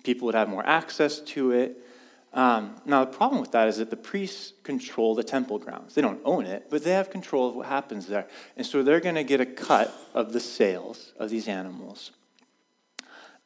people 0.07 0.27
would 0.27 0.35
have 0.35 0.49
more 0.49 0.67
access 0.67 1.19
to 1.19 1.51
it. 1.51 1.85
Um, 2.33 2.77
now, 2.85 3.05
the 3.05 3.11
problem 3.11 3.41
with 3.41 3.53
that 3.53 3.69
is 3.69 3.79
that 3.79 3.91
the 3.91 3.97
priests 3.97 4.53
control 4.63 5.15
the 5.15 5.25
temple 5.25 5.59
grounds. 5.59 5.95
They 5.95 6.03
don't 6.03 6.21
own 6.25 6.47
it, 6.47 6.69
but 6.71 6.85
they 6.85 6.93
have 6.93 7.11
control 7.11 7.49
of 7.49 7.57
what 7.57 7.67
happens 7.67 8.07
there. 8.07 8.27
And 8.57 8.65
so 8.65 8.83
they're 8.83 9.01
going 9.01 9.15
to 9.17 9.25
get 9.25 9.41
a 9.41 9.47
cut 9.47 9.93
of 10.15 10.33
the 10.33 10.41
sales 10.41 11.13
of 11.19 11.31
these 11.31 11.49
animals. 11.49 12.13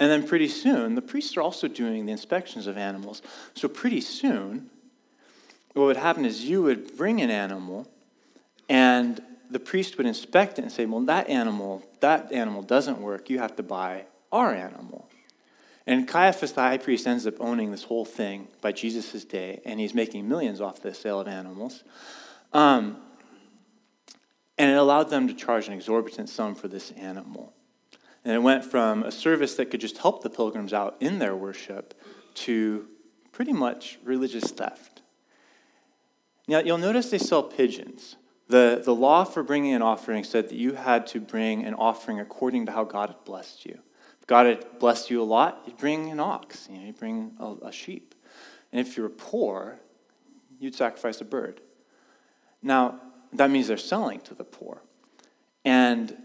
And 0.00 0.11
then 0.11 0.26
pretty 0.26 0.49
soon, 0.49 0.97
the 0.97 1.02
priests 1.02 1.37
are 1.37 1.42
also 1.42 1.69
doing 1.69 2.07
the 2.07 2.12
inspections 2.12 2.66
of 2.66 2.76
animals. 2.76 3.21
So 3.54 3.69
pretty 3.69 4.00
soon, 4.00 4.71
what 5.75 5.85
would 5.85 5.99
happen 5.99 6.25
is 6.25 6.47
you 6.47 6.62
would 6.62 6.97
bring 6.97 7.21
an 7.21 7.30
animal, 7.30 7.87
and 8.69 9.21
the 9.50 9.61
priest 9.61 9.99
would 9.99 10.07
inspect 10.07 10.59
it 10.59 10.62
and 10.62 10.73
say, 10.73 10.87
"Well, 10.87 11.02
that 11.02 11.28
animal, 11.28 11.83
that 12.00 12.33
animal 12.33 12.62
doesn't 12.62 12.99
work. 13.00 13.28
You 13.28 13.38
have 13.40 13.54
to 13.57 13.62
buy 13.62 14.07
our 14.33 14.54
animal." 14.54 15.09
And 15.87 16.09
Caiaphas, 16.09 16.52
the 16.52 16.62
high 16.62 16.78
priest, 16.78 17.07
ends 17.07 17.26
up 17.26 17.35
owning 17.38 17.71
this 17.71 17.85
whole 17.85 18.04
thing 18.04 18.49
by 18.61 18.73
Jesus' 18.73 19.25
day, 19.25 19.61
and 19.64 19.78
he's 19.78 19.95
making 19.95 20.28
millions 20.28 20.61
off 20.61 20.80
the 20.80 20.95
sale 20.95 21.21
of 21.21 21.28
animals. 21.28 21.85
Um, 22.52 22.97
And 24.59 24.71
it 24.71 24.76
allowed 24.76 25.09
them 25.09 25.26
to 25.26 25.33
charge 25.33 25.69
an 25.69 25.73
exorbitant 25.73 26.28
sum 26.28 26.54
for 26.54 26.69
this 26.69 26.90
animal. 26.90 27.54
And 28.24 28.34
it 28.34 28.42
went 28.42 28.64
from 28.64 29.02
a 29.02 29.10
service 29.10 29.54
that 29.56 29.70
could 29.70 29.80
just 29.80 29.98
help 29.98 30.22
the 30.22 30.30
pilgrims 30.30 30.72
out 30.72 30.96
in 31.00 31.18
their 31.18 31.34
worship 31.34 31.94
to 32.34 32.86
pretty 33.32 33.52
much 33.52 33.98
religious 34.04 34.50
theft. 34.50 35.02
Now, 36.46 36.58
you'll 36.58 36.78
notice 36.78 37.10
they 37.10 37.18
sell 37.18 37.42
pigeons. 37.42 38.16
The, 38.48 38.82
the 38.84 38.94
law 38.94 39.24
for 39.24 39.42
bringing 39.42 39.72
an 39.72 39.82
offering 39.82 40.24
said 40.24 40.48
that 40.48 40.56
you 40.56 40.74
had 40.74 41.06
to 41.08 41.20
bring 41.20 41.64
an 41.64 41.74
offering 41.74 42.18
according 42.18 42.66
to 42.66 42.72
how 42.72 42.84
God 42.84 43.10
had 43.10 43.24
blessed 43.24 43.64
you. 43.64 43.78
If 44.20 44.26
God 44.26 44.46
had 44.46 44.78
blessed 44.78 45.10
you 45.10 45.22
a 45.22 45.24
lot, 45.24 45.62
you'd 45.66 45.78
bring 45.78 46.10
an 46.10 46.18
ox, 46.18 46.68
you 46.70 46.78
know, 46.78 46.86
you'd 46.86 46.98
bring 46.98 47.32
a, 47.38 47.68
a 47.68 47.72
sheep. 47.72 48.14
And 48.72 48.80
if 48.80 48.96
you 48.96 49.04
were 49.04 49.08
poor, 49.08 49.78
you'd 50.58 50.74
sacrifice 50.74 51.20
a 51.20 51.24
bird. 51.24 51.60
Now, 52.62 53.00
that 53.32 53.50
means 53.50 53.68
they're 53.68 53.76
selling 53.76 54.20
to 54.22 54.34
the 54.34 54.44
poor. 54.44 54.82
And 55.64 56.16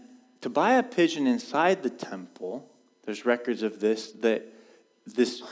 to 0.46 0.50
buy 0.50 0.74
a 0.74 0.82
pigeon 0.84 1.26
inside 1.26 1.82
the 1.82 1.90
temple, 1.90 2.70
there's 3.04 3.26
records 3.26 3.64
of 3.64 3.80
this, 3.80 4.12
that 4.12 4.46
this 5.04 5.42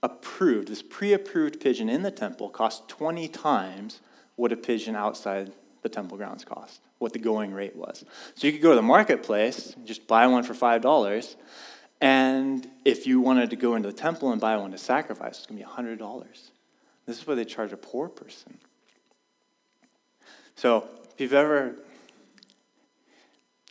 approved, 0.00 0.68
this 0.68 0.80
pre 0.80 1.12
approved 1.12 1.58
pigeon 1.58 1.88
in 1.88 2.02
the 2.02 2.12
temple 2.12 2.48
cost 2.48 2.86
20 2.86 3.26
times 3.26 4.00
what 4.36 4.52
a 4.52 4.56
pigeon 4.56 4.94
outside 4.94 5.50
the 5.82 5.88
temple 5.88 6.16
grounds 6.16 6.44
cost, 6.44 6.82
what 6.98 7.12
the 7.12 7.18
going 7.18 7.52
rate 7.52 7.74
was. 7.74 8.04
So 8.36 8.46
you 8.46 8.52
could 8.52 8.62
go 8.62 8.70
to 8.70 8.76
the 8.76 8.82
marketplace, 8.82 9.74
just 9.84 10.06
buy 10.06 10.28
one 10.28 10.44
for 10.44 10.54
$5, 10.54 11.34
and 12.00 12.70
if 12.84 13.08
you 13.08 13.20
wanted 13.20 13.50
to 13.50 13.56
go 13.56 13.74
into 13.74 13.88
the 13.88 13.98
temple 13.98 14.30
and 14.30 14.40
buy 14.40 14.56
one 14.56 14.70
to 14.70 14.78
sacrifice, 14.78 15.38
it's 15.38 15.46
going 15.46 15.58
to 15.58 15.66
be 15.66 15.68
$100. 15.68 16.28
This 17.06 17.18
is 17.18 17.26
what 17.26 17.34
they 17.34 17.44
charge 17.44 17.72
a 17.72 17.76
poor 17.76 18.08
person. 18.08 18.58
So 20.54 20.86
if 21.12 21.20
you've 21.20 21.32
ever 21.32 21.74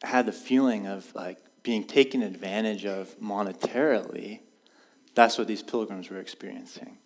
had 0.04 0.26
the 0.26 0.32
feeling 0.32 0.88
of 0.88 1.14
like 1.16 1.38
being 1.64 1.84
taken 1.84 2.24
advantage 2.24 2.86
of 2.86 3.20
monetarily, 3.20 4.40
that's 5.14 5.38
what 5.38 5.48
these 5.48 5.62
pilgrims 5.62 6.10
were 6.10 6.20
experiencing. 6.20 6.98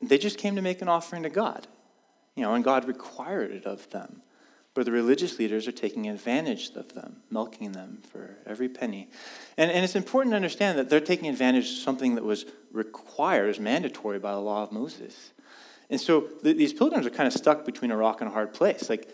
They 0.00 0.18
just 0.18 0.38
came 0.38 0.56
to 0.56 0.62
make 0.62 0.82
an 0.82 0.88
offering 0.88 1.22
to 1.22 1.30
God, 1.30 1.66
you 2.34 2.42
know, 2.42 2.54
and 2.54 2.62
God 2.62 2.86
required 2.86 3.50
it 3.50 3.64
of 3.64 3.88
them. 3.90 4.22
But 4.74 4.84
the 4.84 4.92
religious 4.92 5.38
leaders 5.38 5.66
are 5.66 5.72
taking 5.72 6.06
advantage 6.06 6.70
of 6.76 6.92
them, 6.92 7.22
milking 7.30 7.72
them 7.72 8.02
for 8.12 8.36
every 8.44 8.68
penny. 8.68 9.08
And, 9.56 9.70
and 9.70 9.82
it's 9.82 9.96
important 9.96 10.32
to 10.32 10.36
understand 10.36 10.78
that 10.78 10.90
they're 10.90 11.00
taking 11.00 11.30
advantage 11.30 11.64
of 11.70 11.78
something 11.78 12.14
that 12.14 12.24
was 12.24 12.44
required, 12.72 13.46
was 13.46 13.58
mandatory 13.58 14.18
by 14.18 14.32
the 14.32 14.38
law 14.38 14.62
of 14.62 14.72
Moses. 14.72 15.30
And 15.88 15.98
so 15.98 16.20
th- 16.42 16.58
these 16.58 16.74
pilgrims 16.74 17.06
are 17.06 17.10
kind 17.10 17.26
of 17.26 17.32
stuck 17.32 17.64
between 17.64 17.90
a 17.90 17.96
rock 17.96 18.20
and 18.20 18.28
a 18.28 18.34
hard 18.34 18.52
place. 18.52 18.90
Like, 18.90 19.08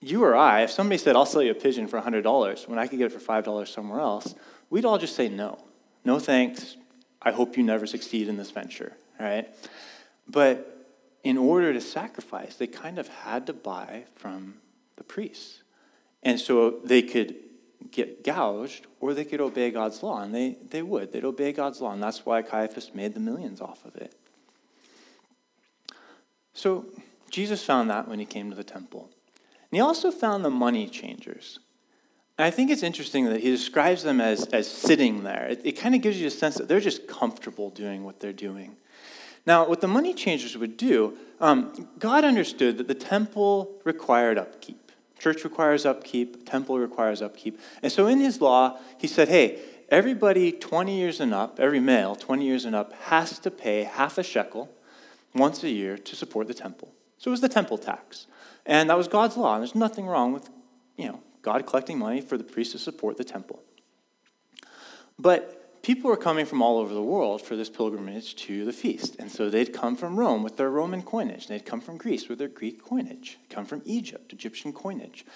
you 0.00 0.24
or 0.24 0.34
I, 0.34 0.62
if 0.62 0.70
somebody 0.70 0.98
said, 0.98 1.14
I'll 1.14 1.26
sell 1.26 1.42
you 1.42 1.50
a 1.50 1.54
pigeon 1.54 1.86
for 1.86 2.00
$100 2.00 2.68
when 2.68 2.78
I 2.78 2.86
could 2.86 2.98
get 2.98 3.12
it 3.12 3.20
for 3.20 3.42
$5 3.42 3.68
somewhere 3.68 4.00
else, 4.00 4.34
we'd 4.70 4.84
all 4.84 4.98
just 4.98 5.14
say 5.14 5.28
no. 5.28 5.58
No 6.04 6.18
thanks. 6.18 6.76
I 7.20 7.32
hope 7.32 7.56
you 7.56 7.62
never 7.62 7.86
succeed 7.86 8.28
in 8.28 8.36
this 8.36 8.50
venture, 8.50 8.96
right? 9.18 9.48
But 10.26 10.88
in 11.22 11.36
order 11.36 11.72
to 11.72 11.80
sacrifice, 11.80 12.56
they 12.56 12.66
kind 12.66 12.98
of 12.98 13.08
had 13.08 13.46
to 13.48 13.52
buy 13.52 14.04
from 14.14 14.54
the 14.96 15.04
priests. 15.04 15.62
And 16.22 16.40
so 16.40 16.80
they 16.82 17.02
could 17.02 17.34
get 17.90 18.24
gouged 18.24 18.86
or 19.00 19.12
they 19.12 19.24
could 19.24 19.40
obey 19.40 19.70
God's 19.70 20.02
law, 20.02 20.22
and 20.22 20.34
they, 20.34 20.56
they 20.70 20.82
would. 20.82 21.12
They'd 21.12 21.24
obey 21.24 21.52
God's 21.52 21.80
law, 21.80 21.92
and 21.92 22.02
that's 22.02 22.24
why 22.24 22.42
Caiaphas 22.42 22.94
made 22.94 23.14
the 23.14 23.20
millions 23.20 23.60
off 23.60 23.84
of 23.84 23.96
it. 23.96 24.14
So 26.54 26.86
Jesus 27.30 27.64
found 27.64 27.90
that 27.90 28.08
when 28.08 28.18
he 28.18 28.24
came 28.24 28.50
to 28.50 28.56
the 28.56 28.64
temple. 28.64 29.10
And 29.70 29.76
he 29.76 29.80
also 29.80 30.10
found 30.10 30.44
the 30.44 30.50
money 30.50 30.88
changers. 30.88 31.60
And 32.38 32.46
I 32.46 32.50
think 32.50 32.70
it's 32.70 32.82
interesting 32.82 33.26
that 33.26 33.40
he 33.40 33.50
describes 33.50 34.02
them 34.02 34.20
as, 34.20 34.46
as 34.46 34.66
sitting 34.66 35.22
there. 35.22 35.46
It, 35.48 35.60
it 35.62 35.72
kind 35.72 35.94
of 35.94 36.00
gives 36.00 36.20
you 36.20 36.26
a 36.26 36.30
sense 36.30 36.56
that 36.56 36.68
they're 36.68 36.80
just 36.80 37.06
comfortable 37.06 37.70
doing 37.70 38.02
what 38.02 38.18
they're 38.18 38.32
doing. 38.32 38.76
Now, 39.46 39.68
what 39.68 39.80
the 39.80 39.88
money 39.88 40.14
changers 40.14 40.56
would 40.56 40.76
do, 40.76 41.16
um, 41.40 41.88
God 41.98 42.24
understood 42.24 42.78
that 42.78 42.88
the 42.88 42.94
temple 42.94 43.80
required 43.84 44.38
upkeep. 44.38 44.90
Church 45.18 45.44
requires 45.44 45.84
upkeep, 45.84 46.48
temple 46.48 46.78
requires 46.78 47.20
upkeep. 47.20 47.60
And 47.82 47.92
so 47.92 48.06
in 48.06 48.20
his 48.20 48.40
law, 48.40 48.78
he 48.98 49.06
said, 49.06 49.28
hey, 49.28 49.58
everybody 49.90 50.50
20 50.50 50.96
years 50.96 51.20
and 51.20 51.34
up, 51.34 51.60
every 51.60 51.80
male 51.80 52.16
20 52.16 52.44
years 52.44 52.64
and 52.64 52.74
up, 52.74 52.94
has 52.94 53.38
to 53.40 53.50
pay 53.50 53.84
half 53.84 54.16
a 54.16 54.22
shekel 54.22 54.70
once 55.34 55.62
a 55.62 55.68
year 55.68 55.98
to 55.98 56.16
support 56.16 56.48
the 56.48 56.54
temple. 56.54 56.92
So 57.18 57.28
it 57.28 57.32
was 57.32 57.42
the 57.42 57.50
temple 57.50 57.76
tax. 57.76 58.26
And 58.70 58.88
that 58.88 58.96
was 58.96 59.08
God's 59.08 59.36
law. 59.36 59.54
And 59.54 59.62
there's 59.62 59.74
nothing 59.74 60.06
wrong 60.06 60.32
with, 60.32 60.48
you 60.96 61.06
know, 61.08 61.20
God 61.42 61.66
collecting 61.66 61.98
money 61.98 62.20
for 62.20 62.38
the 62.38 62.44
priests 62.44 62.72
to 62.72 62.78
support 62.78 63.16
the 63.16 63.24
temple. 63.24 63.60
But 65.18 65.82
people 65.82 66.08
were 66.08 66.16
coming 66.16 66.46
from 66.46 66.62
all 66.62 66.78
over 66.78 66.94
the 66.94 67.02
world 67.02 67.42
for 67.42 67.56
this 67.56 67.68
pilgrimage 67.68 68.36
to 68.36 68.64
the 68.64 68.72
feast. 68.72 69.16
And 69.18 69.28
so 69.28 69.50
they'd 69.50 69.72
come 69.72 69.96
from 69.96 70.16
Rome 70.16 70.44
with 70.44 70.56
their 70.56 70.70
Roman 70.70 71.02
coinage. 71.02 71.48
They'd 71.48 71.66
come 71.66 71.80
from 71.80 71.96
Greece 71.96 72.28
with 72.28 72.38
their 72.38 72.48
Greek 72.48 72.80
coinage, 72.80 73.38
come 73.48 73.64
from 73.64 73.82
Egypt, 73.84 74.32
Egyptian 74.32 74.72
coinage. 74.72 75.26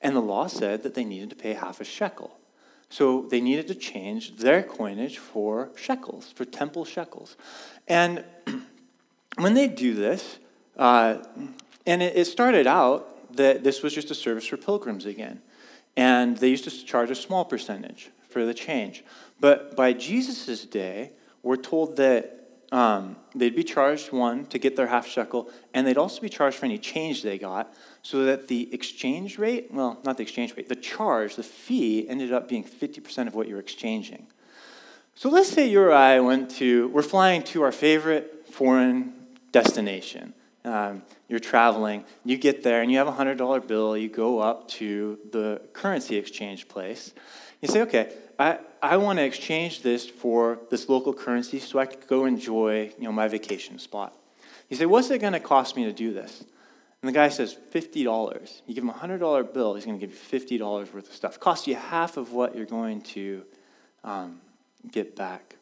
And 0.00 0.16
the 0.16 0.20
law 0.20 0.46
said 0.46 0.82
that 0.82 0.94
they 0.94 1.04
needed 1.04 1.28
to 1.28 1.36
pay 1.36 1.52
half 1.52 1.82
a 1.82 1.84
shekel. 1.84 2.38
So 2.88 3.26
they 3.30 3.42
needed 3.42 3.68
to 3.68 3.74
change 3.74 4.36
their 4.36 4.62
coinage 4.62 5.18
for 5.18 5.72
shekels, 5.76 6.32
for 6.34 6.46
temple 6.46 6.86
shekels. 6.86 7.36
And 7.86 8.24
when 9.36 9.52
they 9.52 9.68
do 9.68 9.92
this, 9.92 10.38
uh, 10.78 11.18
and 11.88 12.02
it, 12.02 12.16
it 12.16 12.26
started 12.26 12.66
out 12.66 13.34
that 13.34 13.64
this 13.64 13.82
was 13.82 13.94
just 13.94 14.10
a 14.10 14.14
service 14.14 14.46
for 14.46 14.58
pilgrims 14.58 15.06
again. 15.06 15.40
And 15.96 16.36
they 16.36 16.48
used 16.48 16.64
to 16.64 16.70
charge 16.70 17.10
a 17.10 17.14
small 17.14 17.44
percentage 17.44 18.10
for 18.28 18.44
the 18.44 18.54
change. 18.54 19.02
But 19.40 19.74
by 19.74 19.94
Jesus' 19.94 20.64
day, 20.64 21.12
we're 21.42 21.56
told 21.56 21.96
that 21.96 22.34
um, 22.70 23.16
they'd 23.34 23.56
be 23.56 23.64
charged 23.64 24.12
one 24.12 24.44
to 24.46 24.58
get 24.58 24.76
their 24.76 24.88
half 24.88 25.06
shekel, 25.06 25.50
and 25.72 25.86
they'd 25.86 25.96
also 25.96 26.20
be 26.20 26.28
charged 26.28 26.58
for 26.58 26.66
any 26.66 26.76
change 26.76 27.22
they 27.22 27.38
got, 27.38 27.72
so 28.02 28.24
that 28.24 28.48
the 28.48 28.72
exchange 28.74 29.38
rate, 29.38 29.68
well, 29.72 29.98
not 30.04 30.18
the 30.18 30.22
exchange 30.22 30.54
rate, 30.54 30.68
the 30.68 30.76
charge, 30.76 31.36
the 31.36 31.42
fee 31.42 32.06
ended 32.06 32.34
up 32.34 32.48
being 32.48 32.64
50% 32.64 33.26
of 33.26 33.34
what 33.34 33.48
you're 33.48 33.58
exchanging. 33.58 34.26
So 35.14 35.30
let's 35.30 35.48
say 35.48 35.66
you 35.66 35.80
or 35.80 35.92
I 35.92 36.20
went 36.20 36.50
to, 36.56 36.88
we're 36.88 37.02
flying 37.02 37.42
to 37.44 37.62
our 37.62 37.72
favorite 37.72 38.46
foreign 38.46 39.14
destination. 39.50 40.34
Um, 40.68 41.02
you're 41.28 41.40
traveling, 41.40 42.04
you 42.24 42.36
get 42.36 42.62
there, 42.62 42.82
and 42.82 42.92
you 42.92 42.98
have 42.98 43.08
a 43.08 43.12
$100 43.12 43.66
bill. 43.66 43.96
You 43.96 44.08
go 44.10 44.40
up 44.40 44.68
to 44.68 45.18
the 45.32 45.62
currency 45.72 46.16
exchange 46.16 46.68
place. 46.68 47.14
You 47.62 47.68
say, 47.68 47.80
okay, 47.82 48.12
I, 48.38 48.58
I 48.82 48.98
want 48.98 49.18
to 49.18 49.24
exchange 49.24 49.80
this 49.80 50.08
for 50.08 50.58
this 50.70 50.90
local 50.90 51.14
currency 51.14 51.58
so 51.58 51.78
I 51.78 51.86
can 51.86 52.00
go 52.06 52.26
enjoy 52.26 52.92
you 52.98 53.04
know, 53.04 53.12
my 53.12 53.28
vacation 53.28 53.78
spot. 53.78 54.14
You 54.68 54.76
say, 54.76 54.84
what's 54.84 55.10
it 55.10 55.20
going 55.20 55.32
to 55.32 55.40
cost 55.40 55.74
me 55.74 55.84
to 55.84 55.92
do 55.92 56.12
this? 56.12 56.44
And 57.00 57.08
the 57.08 57.12
guy 57.12 57.30
says, 57.30 57.56
$50. 57.72 58.60
You 58.66 58.74
give 58.74 58.84
him 58.84 58.90
a 58.90 58.92
$100 58.92 59.54
bill, 59.54 59.74
he's 59.74 59.86
going 59.86 59.98
to 59.98 60.06
give 60.06 60.14
you 60.14 60.40
$50 60.40 60.60
worth 60.92 61.08
of 61.08 61.14
stuff. 61.14 61.40
Costs 61.40 61.66
you 61.66 61.76
half 61.76 62.18
of 62.18 62.32
what 62.32 62.54
you're 62.54 62.66
going 62.66 63.00
to 63.02 63.42
um, 64.04 64.40
get 64.90 65.16
back 65.16 65.56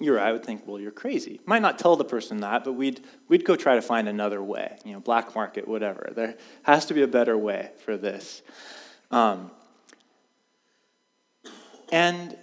you're, 0.00 0.20
I 0.20 0.32
would 0.32 0.44
think, 0.44 0.66
well, 0.66 0.78
you're 0.80 0.90
crazy. 0.90 1.40
Might 1.44 1.62
not 1.62 1.78
tell 1.78 1.96
the 1.96 2.04
person 2.04 2.40
that, 2.40 2.64
but 2.64 2.72
we'd, 2.72 3.00
we'd 3.28 3.44
go 3.44 3.56
try 3.56 3.74
to 3.74 3.82
find 3.82 4.08
another 4.08 4.42
way, 4.42 4.78
you 4.84 4.92
know, 4.92 5.00
black 5.00 5.34
market, 5.34 5.66
whatever. 5.66 6.12
There 6.14 6.36
has 6.62 6.86
to 6.86 6.94
be 6.94 7.02
a 7.02 7.08
better 7.08 7.36
way 7.36 7.70
for 7.84 7.96
this. 7.96 8.42
Um, 9.10 9.50
and, 11.90 12.36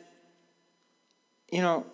you 1.52 1.62
know, 1.62 1.86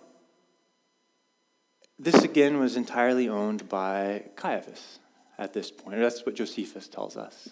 this 1.98 2.22
again 2.22 2.58
was 2.58 2.76
entirely 2.76 3.28
owned 3.28 3.68
by 3.68 4.24
Caiaphas 4.34 4.98
at 5.38 5.52
this 5.52 5.70
point. 5.70 5.98
That's 5.98 6.26
what 6.26 6.34
Josephus 6.34 6.88
tells 6.88 7.16
us. 7.16 7.50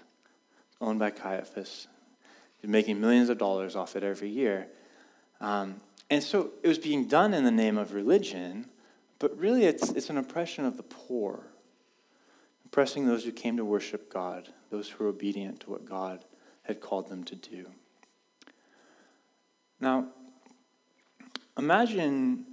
Owned 0.80 0.98
by 0.98 1.10
Caiaphas. 1.10 1.86
He's 2.60 2.70
making 2.70 3.00
millions 3.00 3.28
of 3.28 3.38
dollars 3.38 3.76
off 3.76 3.94
it 3.94 4.02
every 4.02 4.30
year. 4.30 4.66
Um, 5.40 5.80
and 6.10 6.22
so 6.22 6.50
it 6.62 6.68
was 6.68 6.78
being 6.78 7.06
done 7.06 7.32
in 7.32 7.44
the 7.44 7.52
name 7.52 7.78
of 7.78 7.94
religion, 7.94 8.66
but 9.20 9.36
really 9.38 9.64
it's, 9.64 9.90
it's 9.90 10.10
an 10.10 10.18
oppression 10.18 10.64
of 10.64 10.76
the 10.76 10.82
poor, 10.82 11.46
oppressing 12.66 13.06
those 13.06 13.24
who 13.24 13.30
came 13.30 13.56
to 13.56 13.64
worship 13.64 14.12
God, 14.12 14.48
those 14.70 14.88
who 14.88 15.04
were 15.04 15.10
obedient 15.10 15.60
to 15.60 15.70
what 15.70 15.84
God 15.84 16.24
had 16.62 16.80
called 16.80 17.08
them 17.08 17.22
to 17.24 17.36
do. 17.36 17.66
Now, 19.80 20.08
imagine 21.56 22.44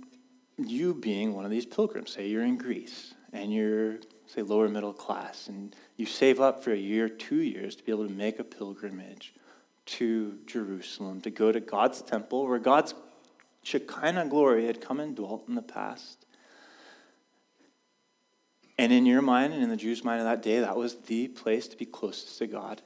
you 0.58 0.94
being 0.94 1.34
one 1.34 1.44
of 1.44 1.52
these 1.52 1.66
pilgrims. 1.66 2.12
Say 2.12 2.28
you're 2.28 2.44
in 2.44 2.58
Greece 2.58 3.14
and 3.34 3.52
you're, 3.54 3.98
say, 4.28 4.42
lower 4.42 4.70
middle 4.70 4.94
class, 4.94 5.48
and 5.48 5.76
you 5.98 6.06
save 6.06 6.40
up 6.40 6.64
for 6.64 6.72
a 6.72 6.78
year, 6.78 7.10
two 7.10 7.42
years 7.42 7.76
to 7.76 7.84
be 7.84 7.92
able 7.92 8.08
to 8.08 8.14
make 8.14 8.40
a 8.40 8.44
pilgrimage 8.44 9.34
to 9.86 10.38
Jerusalem, 10.46 11.22
to 11.22 11.30
go 11.30 11.52
to 11.52 11.60
God's 11.60 12.02
temple 12.02 12.48
where 12.48 12.60
God's 12.60 12.94
Shekinah 13.68 14.28
glory 14.30 14.66
had 14.66 14.80
come 14.80 15.02
and 15.02 15.14
dwelt 15.14 15.50
in 15.50 15.56
the 15.56 15.62
past. 15.62 16.26
And 18.78 18.94
in 18.94 19.06
your 19.06 19.22
mind 19.22 19.54
and 19.54 19.62
in 19.62 19.68
the 19.68 19.76
Jews' 19.76 20.06
mind 20.06 20.22
of 20.22 20.26
that 20.26 20.42
day, 20.42 20.62
that 20.62 20.78
was 20.78 20.96
the 21.02 21.28
place 21.28 21.68
to 21.68 21.76
be 21.76 21.86
closest 21.86 22.38
to 22.38 22.48
God. 22.48 22.82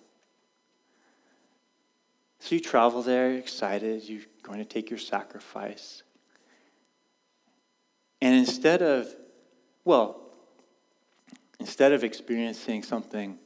So 2.39 2.55
you 2.55 2.61
travel 2.61 3.03
there, 3.03 3.33
excited, 3.33 4.09
you're 4.09 4.23
going 4.41 4.57
to 4.57 4.65
take 4.65 4.89
your 4.89 4.97
sacrifice. 4.97 6.01
And 8.19 8.33
instead 8.33 8.81
of, 8.81 9.07
well, 9.85 10.19
instead 11.59 11.91
of 11.91 12.03
experiencing 12.03 12.81
something 12.81 13.37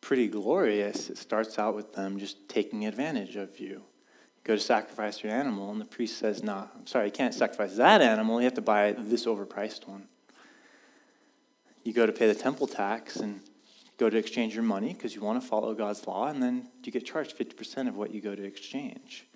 pretty 0.00 0.28
glorious, 0.28 1.10
it 1.10 1.18
starts 1.18 1.58
out 1.58 1.74
with 1.74 1.92
them 1.94 2.20
just 2.20 2.48
taking 2.48 2.86
advantage 2.86 3.34
of 3.34 3.58
you. 3.58 3.82
Go 4.46 4.54
to 4.54 4.60
sacrifice 4.60 5.24
your 5.24 5.32
animal, 5.32 5.72
and 5.72 5.80
the 5.80 5.84
priest 5.84 6.18
says, 6.18 6.42
No, 6.42 6.54
nah, 6.54 6.66
I'm 6.78 6.86
sorry, 6.86 7.06
you 7.06 7.12
can't 7.12 7.34
sacrifice 7.34 7.76
that 7.76 8.00
animal. 8.00 8.40
You 8.40 8.44
have 8.44 8.54
to 8.54 8.62
buy 8.62 8.94
this 8.96 9.26
overpriced 9.26 9.88
one. 9.88 10.06
You 11.82 11.92
go 11.92 12.06
to 12.06 12.12
pay 12.12 12.28
the 12.28 12.34
temple 12.34 12.68
tax 12.68 13.16
and 13.16 13.40
go 13.98 14.08
to 14.08 14.16
exchange 14.16 14.54
your 14.54 14.62
money 14.62 14.92
because 14.92 15.14
you 15.14 15.20
want 15.20 15.40
to 15.40 15.46
follow 15.46 15.74
God's 15.74 16.06
law, 16.06 16.28
and 16.28 16.40
then 16.40 16.68
you 16.84 16.92
get 16.92 17.04
charged 17.04 17.36
50% 17.36 17.88
of 17.88 17.96
what 17.96 18.12
you 18.12 18.20
go 18.20 18.36
to 18.36 18.44
exchange. 18.44 19.26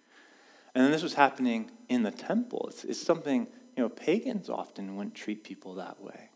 And 0.75 0.85
then 0.85 0.93
this 0.93 1.03
was 1.03 1.15
happening 1.15 1.71
in 1.89 2.05
the 2.05 2.13
temple. 2.13 2.67
It's, 2.71 2.85
it's 2.85 3.03
something 3.03 3.49
you 3.77 3.83
know, 3.83 3.89
pagans 3.89 4.49
often 4.49 4.95
wouldn't 4.95 5.17
treat 5.17 5.43
people 5.43 5.75
that 5.75 6.01
way. 6.01 6.29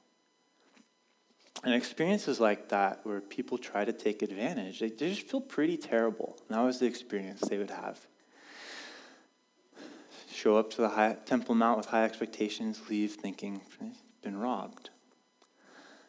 And 1.62 1.73
experiences 1.73 2.40
like 2.40 2.71
that, 2.71 3.00
where 3.04 3.21
people 3.21 3.57
try 3.57 3.85
to 3.85 3.93
take 3.93 4.23
advantage, 4.23 4.81
they, 4.81 4.88
they 4.88 5.11
just 5.11 5.28
feel 5.28 5.40
pretty 5.40 5.76
terrible. 5.76 6.37
And 6.49 6.59
that 6.59 6.62
was 6.62 6.81
the 6.81 6.87
experience 6.87 7.40
they 7.43 7.59
would 7.59 7.71
have. 7.71 8.04
Show 10.44 10.58
up 10.58 10.70
to 10.72 10.82
the 10.82 10.90
high, 10.90 11.16
Temple 11.24 11.54
Mount 11.54 11.78
with 11.78 11.86
high 11.86 12.04
expectations, 12.04 12.82
leave 12.90 13.12
thinking, 13.12 13.62
been 14.20 14.36
robbed. 14.36 14.90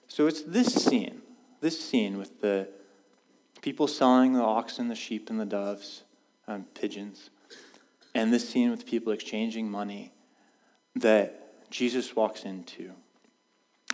So 0.09 0.27
it's 0.27 0.41
this 0.41 0.73
scene, 0.73 1.21
this 1.61 1.79
scene 1.79 2.17
with 2.17 2.41
the 2.41 2.67
people 3.61 3.87
selling 3.87 4.33
the 4.33 4.41
oxen, 4.41 4.89
the 4.89 4.95
sheep, 4.95 5.29
and 5.29 5.39
the 5.39 5.45
doves, 5.45 6.03
um, 6.49 6.65
pigeons, 6.73 7.29
and 8.13 8.33
this 8.33 8.49
scene 8.49 8.71
with 8.71 8.85
people 8.85 9.13
exchanging 9.13 9.71
money 9.71 10.11
that 10.97 11.71
Jesus 11.71 12.13
walks 12.13 12.43
into. 12.43 12.91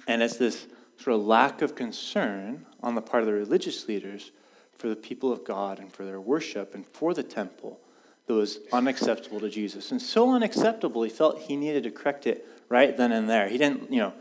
And 0.07 0.23
it's 0.23 0.37
this 0.37 0.65
sort 0.97 1.17
of 1.17 1.21
lack 1.21 1.61
of 1.61 1.75
concern 1.75 2.65
on 2.81 2.95
the 2.95 3.01
part 3.03 3.21
of 3.21 3.27
the 3.27 3.33
religious 3.33 3.87
leaders 3.87 4.31
for 4.75 4.89
the 4.89 4.95
people 4.95 5.31
of 5.31 5.43
God 5.43 5.77
and 5.77 5.93
for 5.93 6.03
their 6.03 6.19
worship 6.19 6.73
and 6.73 6.83
for 6.83 7.13
the 7.13 7.21
temple 7.21 7.79
that 8.27 8.33
was 8.33 8.59
unacceptable 8.71 9.39
to 9.39 9.49
Jesus. 9.49 9.91
And 9.91 10.01
so 10.01 10.31
unacceptable, 10.31 11.03
he 11.03 11.09
felt 11.09 11.39
he 11.39 11.55
needed 11.55 11.83
to 11.83 11.91
correct 11.91 12.27
it 12.27 12.45
right 12.69 12.95
then 12.95 13.11
and 13.11 13.29
there. 13.29 13.49
He 13.49 13.57
didn't, 13.57 13.91
you 13.91 13.99
know, 13.99 14.13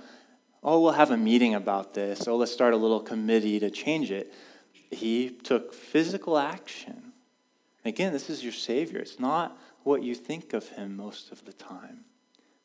oh, 0.63 0.81
we'll 0.81 0.93
have 0.93 1.11
a 1.11 1.17
meeting 1.17 1.55
about 1.55 1.95
this. 1.95 2.27
Oh, 2.27 2.37
let's 2.37 2.53
start 2.53 2.75
a 2.75 2.77
little 2.77 3.01
committee 3.01 3.61
to 3.61 3.71
change 3.71 4.11
it. 4.11 4.33
He 4.91 5.31
took 5.31 5.73
physical 5.73 6.37
action. 6.39 7.13
Again, 7.85 8.13
this 8.13 8.29
is 8.29 8.43
your 8.43 8.53
Savior. 8.53 8.99
It's 8.99 9.21
not 9.21 9.57
what 9.85 10.03
you 10.03 10.15
think 10.15 10.53
of 10.53 10.69
him 10.69 10.97
most 10.97 11.33
of 11.33 11.45
the 11.45 11.53
time. 11.53 12.05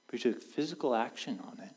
But 0.08 0.20
he 0.20 0.32
took 0.32 0.42
physical 0.42 0.96
action 0.96 1.39
on 1.44 1.60
it, 1.63 1.72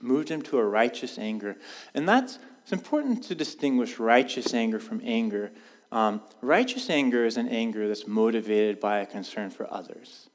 moved 0.00 0.30
him 0.30 0.42
to 0.42 0.58
a 0.58 0.64
righteous 0.64 1.18
anger. 1.18 1.56
And 1.94 2.08
that's 2.08 2.38
it's 2.62 2.72
important 2.72 3.22
to 3.24 3.36
distinguish 3.36 4.00
righteous 4.00 4.52
anger 4.52 4.80
from 4.80 5.00
anger. 5.04 5.52
Um, 5.92 6.20
righteous 6.42 6.90
anger 6.90 7.24
is 7.24 7.36
an 7.36 7.48
anger 7.48 7.88
that's 7.88 8.06
motivated 8.06 8.80
by 8.80 8.98
a 8.98 9.06
concern 9.06 9.50
for 9.50 9.72
others. 9.72 10.28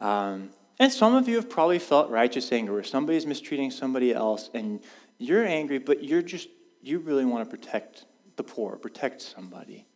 Um, 0.00 0.50
and 0.78 0.92
some 0.92 1.14
of 1.14 1.28
you 1.28 1.36
have 1.36 1.48
probably 1.48 1.78
felt 1.78 2.10
righteous 2.10 2.52
anger 2.52 2.72
where 2.72 2.84
somebody's 2.84 3.26
mistreating 3.26 3.70
somebody 3.70 4.12
else 4.12 4.50
and 4.54 4.80
you're 5.18 5.44
angry, 5.44 5.78
but 5.78 6.04
you're 6.04 6.22
just, 6.22 6.48
you 6.82 6.98
really 6.98 7.24
want 7.24 7.48
to 7.48 7.56
protect 7.56 8.04
the 8.36 8.42
poor, 8.42 8.76
protect 8.76 9.22
somebody. 9.22 9.86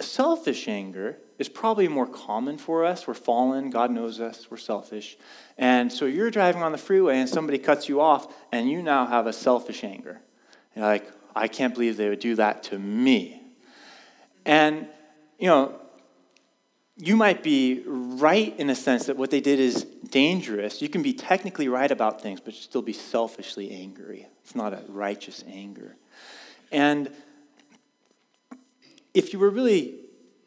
Selfish 0.00 0.66
anger 0.66 1.18
is 1.38 1.48
probably 1.48 1.86
more 1.86 2.08
common 2.08 2.58
for 2.58 2.84
us. 2.84 3.06
We're 3.06 3.14
fallen, 3.14 3.70
God 3.70 3.92
knows 3.92 4.18
us, 4.18 4.50
we're 4.50 4.56
selfish. 4.56 5.16
And 5.56 5.92
so 5.92 6.06
you're 6.06 6.30
driving 6.30 6.62
on 6.62 6.72
the 6.72 6.78
freeway 6.78 7.20
and 7.20 7.28
somebody 7.28 7.58
cuts 7.58 7.88
you 7.88 8.00
off, 8.00 8.34
and 8.50 8.68
you 8.68 8.82
now 8.82 9.06
have 9.06 9.28
a 9.28 9.32
selfish 9.32 9.84
anger. 9.84 10.20
You're 10.74 10.86
like, 10.86 11.08
I 11.34 11.48
can't 11.48 11.74
believe 11.74 11.96
they 11.96 12.08
would 12.08 12.20
do 12.20 12.34
that 12.36 12.62
to 12.64 12.78
me. 12.78 13.42
And, 14.44 14.86
you 15.38 15.46
know, 15.48 15.78
you 16.96 17.16
might 17.16 17.42
be 17.42 17.82
right 17.86 18.54
in 18.58 18.70
a 18.70 18.74
sense 18.74 19.06
that 19.06 19.16
what 19.16 19.30
they 19.30 19.40
did 19.40 19.58
is 19.58 19.84
dangerous. 20.10 20.82
You 20.82 20.88
can 20.88 21.02
be 21.02 21.12
technically 21.12 21.68
right 21.68 21.90
about 21.90 22.20
things, 22.20 22.40
but 22.40 22.54
still 22.54 22.82
be 22.82 22.92
selfishly 22.92 23.70
angry. 23.72 24.26
It's 24.44 24.54
not 24.54 24.72
a 24.72 24.82
righteous 24.88 25.42
anger. 25.48 25.96
And 26.70 27.10
if 29.14 29.32
you 29.32 29.38
were 29.38 29.50
really 29.50 30.00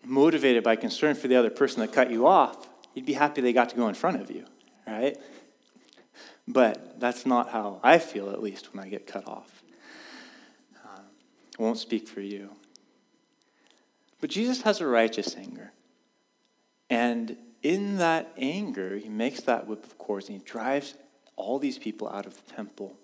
motivated 0.04 0.64
by 0.64 0.76
concern 0.76 1.16
for 1.16 1.28
the 1.28 1.36
other 1.36 1.50
person 1.50 1.82
that 1.82 1.92
cut 1.92 2.12
you 2.12 2.28
off, 2.28 2.68
you'd 2.94 3.06
be 3.06 3.14
happy 3.14 3.42
they 3.42 3.54
got 3.54 3.70
to 3.70 3.76
go 3.76 3.88
in 3.88 3.96
front 3.96 4.22
of 4.22 4.30
you, 4.30 4.46
right? 4.88 5.18
But 6.48 7.00
that's 7.00 7.26
not 7.26 7.50
how 7.50 7.80
I 7.84 7.98
feel, 7.98 8.30
at 8.30 8.42
least, 8.42 8.74
when 8.74 8.84
I 8.84 8.88
get 8.88 9.08
cut 9.08 9.28
off. 9.28 9.64
I 11.58 11.62
won't 11.62 11.78
speak 11.78 12.08
for 12.08 12.22
you. 12.22 12.50
But 14.20 14.30
Jesus 14.30 14.62
has 14.64 14.82
a 14.82 14.88
righteous 14.88 15.36
anger. 15.36 15.72
And 16.90 17.38
in 17.64 17.98
that 17.98 18.32
anger, 18.38 18.98
he 18.98 19.10
makes 19.10 19.42
that 19.42 19.68
whip 19.68 19.84
of 19.84 19.98
cords 19.98 20.30
and 20.30 20.38
he 20.38 20.44
drives 20.44 20.96
all 21.36 21.60
these 21.60 21.78
people 21.78 22.10
out 22.10 22.26
of 22.26 22.36
the 22.36 22.54
temple. 22.54 22.96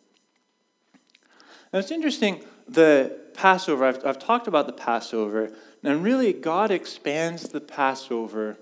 Now, 1.73 1.79
it's 1.79 1.91
interesting, 1.91 2.43
the 2.67 3.17
Passover, 3.33 3.85
I've, 3.85 4.05
I've 4.05 4.19
talked 4.19 4.47
about 4.47 4.67
the 4.67 4.73
Passover, 4.73 5.51
and 5.83 6.03
really, 6.03 6.33
God 6.33 6.69
expands 6.69 7.49
the 7.49 7.61
Passover 7.61 8.57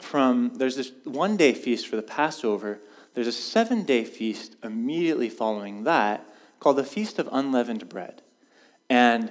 from 0.00 0.52
there's 0.54 0.76
this 0.76 0.92
one 1.04 1.36
day 1.36 1.52
feast 1.52 1.86
for 1.86 1.96
the 1.96 2.02
Passover, 2.02 2.80
there's 3.14 3.26
a 3.26 3.32
seven 3.32 3.84
day 3.84 4.04
feast 4.04 4.56
immediately 4.62 5.28
following 5.28 5.84
that 5.84 6.26
called 6.58 6.76
the 6.76 6.84
Feast 6.84 7.18
of 7.18 7.28
Unleavened 7.30 7.88
Bread. 7.88 8.22
And 8.88 9.30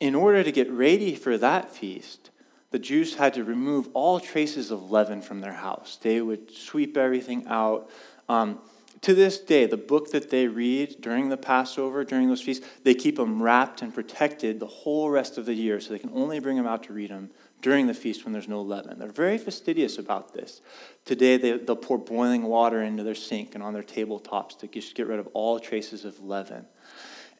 in 0.00 0.14
order 0.14 0.42
to 0.42 0.52
get 0.52 0.70
ready 0.70 1.14
for 1.14 1.38
that 1.38 1.70
feast, 1.70 2.30
the 2.70 2.78
Jews 2.78 3.14
had 3.14 3.34
to 3.34 3.44
remove 3.44 3.88
all 3.94 4.20
traces 4.20 4.70
of 4.70 4.90
leaven 4.90 5.22
from 5.22 5.40
their 5.40 5.54
house. 5.54 5.98
They 6.00 6.20
would 6.20 6.50
sweep 6.50 6.96
everything 6.96 7.46
out. 7.46 7.90
Um, 8.28 8.58
to 9.02 9.14
this 9.14 9.38
day, 9.38 9.66
the 9.66 9.76
book 9.76 10.10
that 10.10 10.30
they 10.30 10.48
read 10.48 10.96
during 11.00 11.28
the 11.28 11.36
Passover, 11.36 12.02
during 12.04 12.28
those 12.28 12.42
feasts, 12.42 12.66
they 12.82 12.94
keep 12.94 13.16
them 13.16 13.42
wrapped 13.42 13.82
and 13.82 13.94
protected 13.94 14.58
the 14.58 14.66
whole 14.66 15.10
rest 15.10 15.38
of 15.38 15.46
the 15.46 15.54
year 15.54 15.80
so 15.80 15.92
they 15.92 15.98
can 15.98 16.10
only 16.14 16.40
bring 16.40 16.56
them 16.56 16.66
out 16.66 16.82
to 16.84 16.92
read 16.92 17.10
them 17.10 17.30
during 17.62 17.86
the 17.86 17.94
feast 17.94 18.24
when 18.24 18.32
there's 18.32 18.48
no 18.48 18.60
leaven. 18.60 18.98
They're 18.98 19.08
very 19.08 19.38
fastidious 19.38 19.98
about 19.98 20.34
this. 20.34 20.60
Today, 21.04 21.36
they, 21.36 21.52
will 21.54 21.76
pour 21.76 21.98
boiling 21.98 22.42
water 22.42 22.82
into 22.82 23.02
their 23.02 23.14
sink 23.14 23.54
and 23.54 23.62
on 23.62 23.74
their 23.74 23.82
tabletops 23.82 24.58
to 24.58 24.66
get 24.66 25.06
rid 25.06 25.18
of 25.18 25.28
all 25.28 25.60
traces 25.60 26.04
of 26.04 26.22
leaven. 26.22 26.66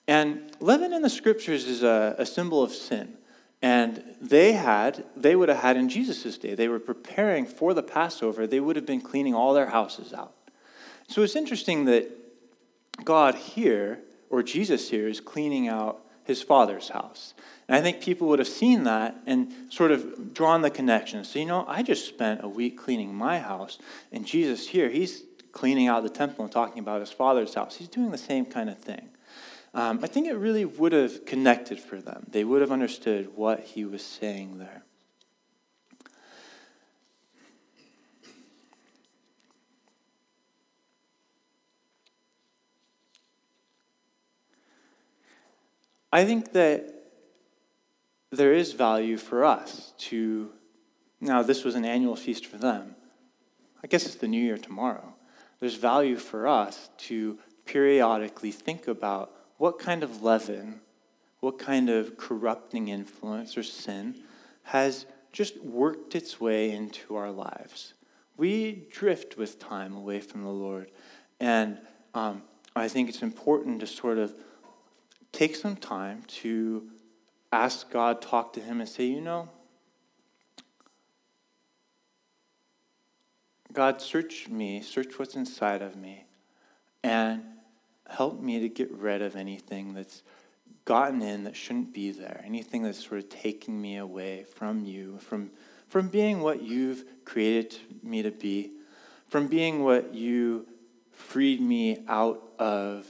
And 0.09 0.53
leaven 0.61 0.92
in 0.92 1.03
the 1.03 1.11
scriptures 1.11 1.66
is 1.66 1.83
a, 1.83 2.14
a 2.19 2.27
symbol 2.27 2.62
of 2.62 2.73
sin. 2.73 3.14
And 3.62 4.03
they 4.21 4.53
had, 4.53 5.05
they 5.16 5.35
would 5.35 5.49
have 5.49 5.59
had 5.59 5.77
in 5.77 5.88
Jesus' 5.88 6.38
day, 6.38 6.55
they 6.55 6.69
were 6.69 6.79
preparing 6.79 7.47
for 7.47 7.75
the 7.75 7.83
Passover, 7.83 8.47
they 8.47 8.61
would 8.61 8.77
have 8.77 8.87
been 8.87 9.01
cleaning 9.01 9.35
all 9.35 9.55
their 9.55 9.71
houses 9.71 10.12
out. 10.12 10.35
So 11.09 11.23
it's 11.23 11.37
interesting 11.37 11.87
that 11.87 12.11
God 13.05 13.35
here, 13.35 14.01
or 14.31 14.42
Jesus 14.42 14.90
here, 14.90 15.09
is 15.09 15.21
cleaning 15.21 15.69
out 15.69 16.01
his 16.25 16.42
father's 16.42 16.90
house. 16.90 17.35
And 17.69 17.77
I 17.77 17.81
think 17.81 18.01
people 18.01 18.29
would 18.29 18.38
have 18.38 18.49
seen 18.49 18.85
that 18.85 19.16
and 19.27 19.53
sort 19.71 19.90
of 19.90 20.35
drawn 20.35 20.62
the 20.62 20.71
connection. 20.71 21.25
So, 21.25 21.38
you 21.38 21.47
know, 21.47 21.64
I 21.66 21.83
just 21.83 22.07
spent 22.07 22.42
a 22.45 22.49
week 22.49 22.77
cleaning 22.77 23.14
my 23.14 23.38
house, 23.38 23.79
and 24.12 24.27
Jesus 24.27 24.69
here, 24.69 24.90
he's 24.90 25.23
cleaning 25.53 25.88
out 25.88 26.03
the 26.03 26.11
temple 26.11 26.45
and 26.45 26.53
talking 26.53 26.81
about 26.81 27.01
his 27.01 27.11
father's 27.11 27.55
house. 27.55 27.77
He's 27.77 27.88
doing 27.88 28.11
the 28.11 28.19
same 28.19 28.45
kind 28.45 28.69
of 28.69 28.79
thing. 28.79 29.09
Um, 29.76 30.00
I 30.02 30.06
think 30.06 30.26
it 30.26 30.32
really 30.32 30.64
would 30.64 30.92
have 30.92 31.26
connected 31.26 31.78
for 31.78 32.00
them. 32.00 32.24
They 32.30 32.44
would 32.44 32.62
have 32.62 32.72
understood 32.72 33.36
what 33.36 33.60
he 33.60 33.84
was 33.84 34.02
saying 34.02 34.56
there. 34.56 34.84
I 46.10 46.24
think 46.24 46.52
that 46.52 46.94
there 48.30 48.54
is 48.54 48.72
value 48.72 49.18
for 49.18 49.44
us 49.44 49.92
to, 49.98 50.52
now, 51.20 51.42
this 51.42 51.64
was 51.64 51.74
an 51.74 51.84
annual 51.84 52.16
feast 52.16 52.46
for 52.46 52.56
them. 52.56 52.96
I 53.84 53.88
guess 53.88 54.06
it's 54.06 54.14
the 54.14 54.26
new 54.26 54.42
year 54.42 54.56
tomorrow. 54.56 55.12
There's 55.60 55.74
value 55.74 56.16
for 56.16 56.48
us 56.48 56.88
to 56.98 57.38
periodically 57.66 58.52
think 58.52 58.88
about 58.88 59.36
what 59.59 59.79
kind 59.79 60.03
of 60.03 60.23
leaven, 60.23 60.81
what 61.40 61.59
kind 61.59 61.88
of 61.88 62.16
corrupting 62.16 62.88
influence 62.88 63.57
or 63.57 63.62
sin 63.62 64.14
has 64.64 65.07
just 65.33 65.62
worked 65.62 66.14
its 66.14 66.40
way 66.40 66.71
into 66.71 67.14
our 67.16 67.31
lives. 67.31 67.95
We 68.37 68.87
drift 68.90 69.37
with 69.37 69.59
time 69.59 69.95
away 69.95 70.21
from 70.21 70.42
the 70.42 70.51
Lord. 70.51 70.90
And 71.40 71.79
um, 72.14 72.42
I 72.75 72.88
think 72.88 73.09
it's 73.09 73.23
important 73.23 73.81
to 73.81 73.87
sort 73.87 74.19
of 74.19 74.35
take 75.33 75.57
some 75.57 75.77
time 75.77 76.23
to 76.27 76.88
ask 77.53 77.90
God, 77.90 78.21
talk 78.21 78.53
to 78.55 78.61
Him, 78.61 78.81
and 78.81 78.88
say, 78.88 79.05
you 79.05 79.21
know, 79.21 79.49
God, 83.73 84.01
search 84.01 84.49
me, 84.49 84.81
search 84.81 85.19
what's 85.19 85.37
inside 85.37 85.83
of 85.83 85.97
me, 85.97 86.25
and 87.03 87.42
help 88.09 88.40
me 88.40 88.61
to 88.61 88.69
get 88.69 88.90
rid 88.92 89.23
of 89.23 89.37
anything 89.37 89.95
that's 89.95 90.23
gotten 90.85 91.21
in 91.21 91.45
that 91.45 91.57
shouldn't 91.57 91.92
be 91.92 92.12
there, 92.12 92.42
anything 92.47 92.83
that's 92.83 93.05
sort 93.05 93.19
of 93.19 93.29
taking 93.29 93.81
me 93.81 93.97
away 93.97 94.45
from 94.45 94.85
you, 94.85 95.19
from, 95.19 95.51
from 95.88 96.09
being 96.09 96.40
what 96.40 96.62
you've 96.62 97.05
created 97.25 97.77
me 98.03 98.23
to 98.23 98.31
be, 98.31 98.71
from 99.27 99.49
being 99.49 99.83
what 99.83 100.14
you 100.14 100.66
freed 101.11 101.61
me 101.61 102.05
out 102.09 102.40
of 102.59 103.07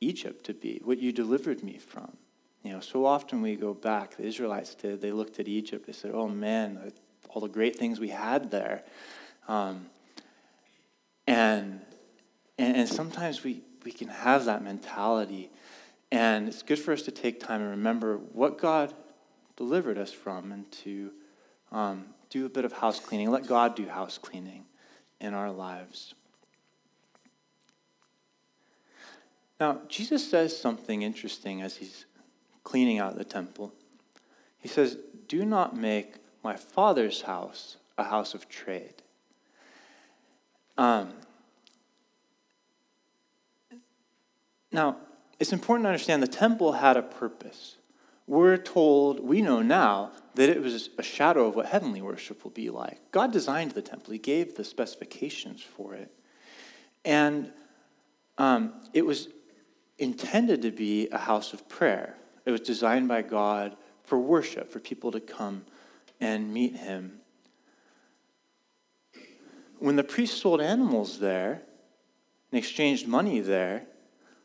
Egypt 0.00 0.44
to 0.46 0.54
be, 0.54 0.80
what 0.84 0.98
you 0.98 1.12
delivered 1.12 1.62
me 1.64 1.78
from. 1.78 2.16
You 2.62 2.72
know, 2.72 2.80
so 2.80 3.04
often 3.04 3.42
we 3.42 3.56
go 3.56 3.74
back, 3.74 4.16
the 4.16 4.24
Israelites 4.24 4.74
did, 4.76 5.00
they 5.00 5.10
looked 5.10 5.40
at 5.40 5.48
Egypt, 5.48 5.86
they 5.86 5.92
said, 5.92 6.12
oh 6.14 6.28
man, 6.28 6.92
all 7.28 7.40
the 7.40 7.48
great 7.48 7.76
things 7.76 7.98
we 7.98 8.10
had 8.10 8.52
there. 8.52 8.84
Um, 9.48 9.86
and, 11.26 11.80
and, 12.56 12.76
and 12.76 12.88
sometimes 12.88 13.42
we, 13.42 13.62
we 13.84 13.92
can 13.92 14.08
have 14.08 14.44
that 14.46 14.62
mentality. 14.62 15.50
And 16.10 16.48
it's 16.48 16.62
good 16.62 16.78
for 16.78 16.92
us 16.92 17.02
to 17.02 17.10
take 17.10 17.40
time 17.40 17.60
and 17.60 17.70
remember 17.70 18.16
what 18.16 18.58
God 18.58 18.92
delivered 19.56 19.98
us 19.98 20.12
from 20.12 20.52
and 20.52 20.70
to 20.72 21.10
um, 21.70 22.06
do 22.30 22.46
a 22.46 22.48
bit 22.48 22.64
of 22.64 22.72
house 22.72 23.00
cleaning. 23.00 23.30
Let 23.30 23.46
God 23.46 23.74
do 23.74 23.86
house 23.86 24.18
cleaning 24.18 24.64
in 25.20 25.34
our 25.34 25.50
lives. 25.50 26.14
Now, 29.60 29.80
Jesus 29.88 30.28
says 30.28 30.56
something 30.56 31.02
interesting 31.02 31.62
as 31.62 31.76
he's 31.76 32.04
cleaning 32.64 32.98
out 32.98 33.16
the 33.16 33.24
temple. 33.24 33.72
He 34.58 34.68
says, 34.68 34.98
Do 35.28 35.44
not 35.44 35.76
make 35.76 36.16
my 36.42 36.56
father's 36.56 37.22
house 37.22 37.76
a 37.96 38.04
house 38.04 38.34
of 38.34 38.48
trade. 38.48 38.94
Um, 40.76 41.12
now, 44.72 44.96
it's 45.38 45.52
important 45.52 45.84
to 45.84 45.88
understand 45.88 46.22
the 46.22 46.28
temple 46.28 46.72
had 46.72 46.96
a 46.96 47.02
purpose. 47.02 47.76
We're 48.26 48.56
told, 48.56 49.20
we 49.20 49.42
know 49.42 49.60
now, 49.60 50.12
that 50.34 50.48
it 50.48 50.62
was 50.62 50.88
a 50.96 51.02
shadow 51.02 51.46
of 51.46 51.56
what 51.56 51.66
heavenly 51.66 52.00
worship 52.00 52.44
will 52.44 52.52
be 52.52 52.70
like. 52.70 52.98
God 53.10 53.32
designed 53.32 53.72
the 53.72 53.82
temple, 53.82 54.12
He 54.12 54.18
gave 54.18 54.54
the 54.54 54.64
specifications 54.64 55.62
for 55.62 55.94
it. 55.94 56.10
And 57.04 57.52
um, 58.38 58.74
it 58.94 59.04
was 59.04 59.28
intended 59.98 60.62
to 60.62 60.70
be 60.70 61.08
a 61.10 61.18
house 61.18 61.52
of 61.52 61.68
prayer. 61.68 62.16
It 62.46 62.50
was 62.50 62.60
designed 62.60 63.08
by 63.08 63.22
God 63.22 63.76
for 64.04 64.18
worship, 64.18 64.70
for 64.70 64.78
people 64.78 65.12
to 65.12 65.20
come 65.20 65.64
and 66.20 66.52
meet 66.52 66.76
Him. 66.76 67.20
When 69.78 69.96
the 69.96 70.04
priests 70.04 70.40
sold 70.40 70.60
animals 70.60 71.18
there 71.18 71.62
and 72.50 72.58
exchanged 72.58 73.08
money 73.08 73.40
there, 73.40 73.86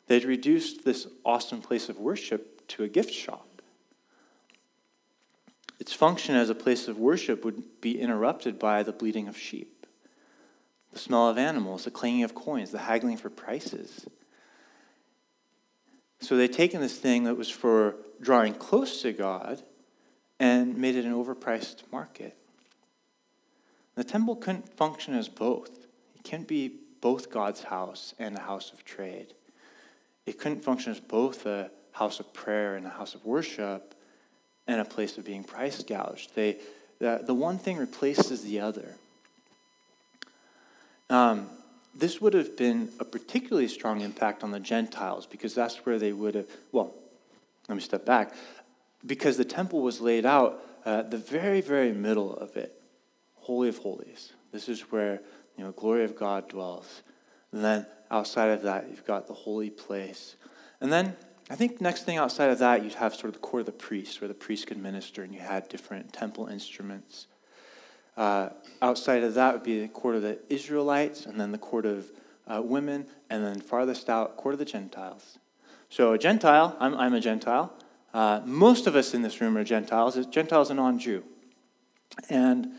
they'd 0.08 0.26
reduced 0.26 0.84
this 0.84 1.08
awesome 1.24 1.62
place 1.62 1.90
of 1.90 2.00
worship 2.00 2.68
to 2.70 2.84
a 2.84 2.88
gift 2.88 3.14
shop. 3.14 3.62
Its 5.80 5.94
function 5.94 6.36
as 6.36 6.50
a 6.50 6.56
place 6.56 6.88
of 6.88 6.98
worship 6.98 7.46
would 7.46 7.82
be 7.82 8.00
interrupted 8.00 8.58
by 8.58 8.84
the 8.84 8.92
bleating 8.92 9.28
of 9.28 9.38
sheep, 9.38 9.86
the 10.92 11.00
smell 11.00 11.30
of 11.30 11.38
animals, 11.38 11.84
the 11.86 11.92
clanging 11.92 12.24
of 12.24 12.34
coins, 12.34 12.72
the 12.72 12.80
haggling 12.80 13.18
for 13.18 13.30
prices. 13.30 14.08
So 16.20 16.36
they'd 16.36 16.52
taken 16.52 16.82
this 16.82 16.98
thing 16.98 17.26
that 17.26 17.36
was 17.36 17.50
for 17.50 17.96
drawing 18.20 18.56
close 18.56 19.02
to 19.04 19.14
God 19.14 19.62
and 20.40 20.78
made 20.78 20.96
it 20.96 21.06
an 21.06 21.14
overpriced 21.14 21.84
market. 21.92 22.36
The 23.96 24.04
temple 24.04 24.36
couldn't 24.36 24.76
function 24.76 25.14
as 25.14 25.30
both. 25.30 25.86
It 26.16 26.24
can't 26.24 26.48
be 26.48 26.72
both 27.02 27.32
God's 27.32 27.64
house 27.64 28.14
and 28.20 28.36
a 28.36 28.42
house 28.42 28.72
of 28.72 28.84
trade. 28.84 29.34
It 30.28 30.38
couldn't 30.38 30.64
function 30.64 30.92
as 30.92 31.00
both 31.00 31.46
a 31.46 31.72
house 31.94 32.20
of 32.20 32.32
prayer 32.34 32.76
and 32.76 32.86
a 32.86 32.90
house 32.90 33.16
of 33.16 33.26
worship 33.26 33.96
and 34.68 34.82
a 34.82 34.86
place 34.86 35.18
of 35.18 35.26
being 35.26 35.44
price 35.44 35.82
gouged. 35.82 36.36
They, 36.36 36.58
the, 37.00 37.22
the 37.24 37.34
one 37.34 37.58
thing 37.58 37.78
replaces 37.78 38.44
the 38.44 38.60
other. 38.60 38.96
Um, 41.10 41.48
this 41.96 42.20
would 42.20 42.34
have 42.34 42.58
been 42.58 42.90
a 43.00 43.06
particularly 43.06 43.70
strong 43.70 44.02
impact 44.02 44.44
on 44.44 44.52
the 44.52 44.60
Gentiles 44.60 45.26
because 45.26 45.56
that's 45.56 45.86
where 45.86 45.98
they 45.98 46.12
would 46.12 46.36
have, 46.36 46.48
well, 46.74 46.94
let 47.70 47.76
me 47.76 47.82
step 47.82 48.06
back. 48.06 48.34
Because 49.06 49.38
the 49.38 49.46
temple 49.46 49.82
was 49.82 50.02
laid 50.02 50.26
out 50.26 50.62
at 50.86 51.10
the 51.10 51.18
very, 51.18 51.62
very 51.62 51.94
middle 51.94 52.36
of 52.36 52.58
it, 52.58 52.80
Holy 53.36 53.70
of 53.70 53.78
Holies. 53.78 54.34
This 54.52 54.68
is 54.68 54.82
where, 54.92 55.22
you 55.58 55.64
know, 55.64 55.72
glory 55.72 56.04
of 56.04 56.18
God 56.18 56.50
dwells. 56.50 57.02
And 57.54 57.64
then 57.64 57.86
outside 58.10 58.50
of 58.50 58.62
that, 58.64 58.90
you've 58.90 59.06
got 59.06 59.28
the 59.28 59.34
holy 59.34 59.70
place. 59.70 60.36
And 60.82 60.92
then 60.92 61.16
I 61.50 61.56
think 61.56 61.80
next 61.80 62.04
thing 62.04 62.18
outside 62.18 62.50
of 62.50 62.60
that, 62.60 62.84
you'd 62.84 62.96
have 62.96 63.14
sort 63.14 63.26
of 63.26 63.34
the 63.34 63.40
court 63.40 63.62
of 63.62 63.66
the 63.66 63.72
priests, 63.72 64.20
where 64.20 64.28
the 64.28 64.34
priests 64.34 64.66
could 64.66 64.78
minister, 64.78 65.24
and 65.24 65.34
you 65.34 65.40
had 65.40 65.70
different 65.70 66.12
temple 66.12 66.48
instruments. 66.48 67.28
Uh, 68.18 68.50
outside 68.82 69.24
of 69.24 69.34
that 69.36 69.54
would 69.54 69.64
be 69.64 69.80
the 69.80 69.88
court 69.88 70.16
of 70.16 70.22
the 70.22 70.40
Israelites, 70.50 71.26
and 71.26 71.40
then 71.40 71.52
the 71.52 71.58
court 71.58 71.86
of 71.86 72.12
uh, 72.48 72.62
women, 72.62 73.06
and 73.30 73.44
then 73.44 73.62
farthest 73.62 74.10
out, 74.10 74.36
court 74.36 74.54
of 74.54 74.60
the 74.60 74.66
Gentiles. 74.66 75.38
So 75.90 76.14
a 76.14 76.18
Gentile, 76.18 76.76
I'm, 76.80 76.96
I'm 76.96 77.14
a 77.14 77.20
Gentile. 77.20 77.72
Uh, 78.14 78.42
most 78.46 78.88
of 78.88 78.96
us 78.96 79.14
in 79.14 79.22
this 79.22 79.40
room 79.40 79.58
are 79.58 79.64
Gentiles. 79.64 80.18
Gentiles 80.28 80.72
are 80.72 80.74
non-Jew. 80.74 81.24
And 82.30 82.74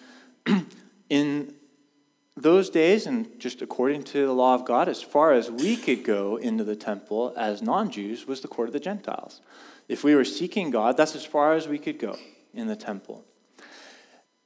in 1.08 1.54
those 2.40 2.70
days, 2.70 3.06
and 3.06 3.38
just 3.38 3.62
according 3.62 4.02
to 4.04 4.26
the 4.26 4.32
law 4.32 4.54
of 4.54 4.64
God, 4.64 4.88
as 4.88 5.02
far 5.02 5.32
as 5.32 5.50
we 5.50 5.76
could 5.76 6.04
go 6.04 6.36
into 6.36 6.64
the 6.64 6.76
temple 6.76 7.34
as 7.36 7.62
non 7.62 7.90
Jews 7.90 8.26
was 8.26 8.40
the 8.40 8.48
court 8.48 8.68
of 8.68 8.72
the 8.72 8.80
Gentiles. 8.80 9.40
If 9.88 10.04
we 10.04 10.14
were 10.14 10.24
seeking 10.24 10.70
God, 10.70 10.96
that's 10.96 11.16
as 11.16 11.24
far 11.24 11.54
as 11.54 11.66
we 11.66 11.78
could 11.78 11.98
go 11.98 12.16
in 12.54 12.66
the 12.66 12.76
temple. 12.76 13.24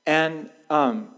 And 0.07 0.51
um, 0.71 1.15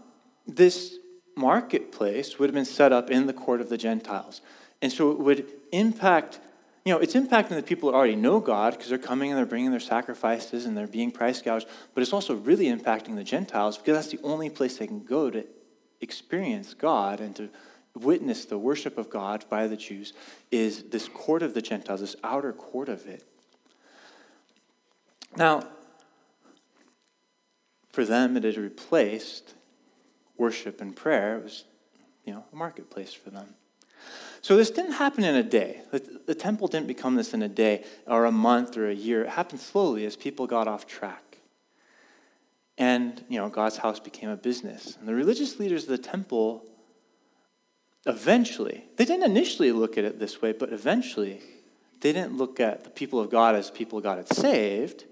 this 0.47 0.97
marketplace 1.35 2.39
would 2.39 2.49
have 2.49 2.55
been 2.55 2.65
set 2.65 2.91
up 2.91 3.09
in 3.09 3.27
the 3.27 3.33
court 3.33 3.61
of 3.61 3.69
the 3.69 3.77
Gentiles. 3.77 4.41
And 4.81 4.91
so 4.91 5.11
it 5.11 5.19
would 5.19 5.47
impact, 5.71 6.39
you 6.83 6.93
know, 6.93 6.99
it's 6.99 7.13
impacting 7.13 7.49
the 7.49 7.63
people 7.63 7.91
that 7.91 7.97
already 7.97 8.15
know 8.15 8.39
God 8.39 8.73
because 8.73 8.89
they're 8.89 8.97
coming 8.97 9.31
and 9.31 9.37
they're 9.37 9.45
bringing 9.45 9.71
their 9.71 9.79
sacrifices 9.79 10.65
and 10.65 10.77
they're 10.77 10.87
being 10.87 11.11
price 11.11 11.41
gouged, 11.41 11.67
but 11.93 12.01
it's 12.01 12.13
also 12.13 12.35
really 12.35 12.65
impacting 12.65 13.15
the 13.15 13.23
Gentiles 13.23 13.77
because 13.77 13.95
that's 13.95 14.07
the 14.07 14.19
only 14.23 14.49
place 14.49 14.77
they 14.77 14.87
can 14.87 15.03
go 15.03 15.29
to 15.29 15.45
experience 16.01 16.73
God 16.73 17.19
and 17.19 17.35
to 17.35 17.49
witness 17.95 18.45
the 18.45 18.57
worship 18.57 18.97
of 18.97 19.09
God 19.09 19.45
by 19.49 19.67
the 19.67 19.77
Jews 19.77 20.13
is 20.51 20.83
this 20.83 21.07
court 21.07 21.41
of 21.41 21.53
the 21.53 21.61
Gentiles, 21.61 22.01
this 22.01 22.15
outer 22.23 22.53
court 22.53 22.89
of 22.89 23.05
it. 23.07 23.23
Now, 25.37 25.63
for 27.89 28.05
them, 28.05 28.35
it 28.35 28.43
had 28.43 28.57
replaced 28.57 29.53
worship 30.37 30.81
and 30.81 30.95
prayer. 30.95 31.37
It 31.37 31.43
was, 31.43 31.63
you 32.25 32.33
know, 32.33 32.43
a 32.51 32.55
marketplace 32.55 33.13
for 33.13 33.29
them. 33.29 33.55
So 34.41 34.55
this 34.55 34.69
didn't 34.69 34.93
happen 34.93 35.23
in 35.23 35.35
a 35.35 35.43
day. 35.43 35.81
The, 35.91 36.35
temple 36.35 36.67
didn't 36.67 36.87
become 36.87 37.15
this 37.15 37.33
in 37.33 37.41
a 37.41 37.47
day 37.47 37.83
or 38.05 38.25
a 38.25 38.31
month 38.31 38.77
or 38.77 38.87
a 38.87 38.93
year. 38.93 39.23
It 39.23 39.29
happened 39.29 39.59
slowly 39.59 40.05
as 40.05 40.15
people 40.15 40.45
got 40.45 40.67
off 40.67 40.85
track. 40.85 41.34
And, 42.77 43.23
you 43.29 43.39
know, 43.39 43.49
God's 43.49 43.77
house 43.77 43.99
became 43.99 44.29
a 44.29 44.35
business. 44.35 44.97
And 44.97 45.07
the 45.07 45.15
religious 45.15 45.59
leaders 45.59 45.83
of 45.83 45.89
the 45.89 45.97
temple 45.97 46.65
eventually, 48.05 48.85
they 48.97 49.05
didn't 49.05 49.23
initially 49.23 49.71
look 49.71 49.97
at 49.97 50.03
it 50.03 50.19
this 50.19 50.41
way, 50.41 50.51
but 50.51 50.71
eventually, 50.71 51.41
they 52.01 52.13
didn't 52.13 52.37
look 52.37 52.59
at 52.59 52.83
the 52.83 52.89
people 52.89 53.19
of 53.19 53.31
God 53.31 53.55
as 53.55 53.71
people 53.71 54.01
God 54.01 54.17
had 54.17 54.31
saved 54.31 55.05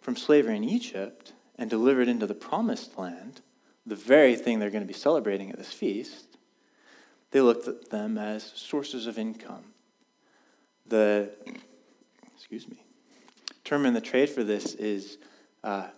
from 0.00 0.16
slavery 0.16 0.56
in 0.56 0.64
Egypt 0.64 1.32
and 1.56 1.68
delivered 1.68 2.08
into 2.08 2.26
the 2.26 2.34
promised 2.34 2.98
land, 2.98 3.42
the 3.86 3.94
very 3.94 4.34
thing 4.34 4.58
they're 4.58 4.70
going 4.70 4.82
to 4.82 4.88
be 4.88 4.94
celebrating 4.94 5.50
at 5.50 5.58
this 5.58 5.72
feast. 5.72 6.38
They 7.30 7.40
looked 7.40 7.68
at 7.68 7.90
them 7.90 8.18
as 8.18 8.42
sources 8.56 9.06
of 9.06 9.18
income. 9.18 9.64
The, 10.86 11.30
excuse 12.34 12.66
me, 12.68 12.82
term 13.62 13.86
in 13.86 13.94
the 13.94 14.00
trade 14.00 14.30
for 14.30 14.42
this 14.42 14.74
is 14.74 15.18
uh, 15.62 15.88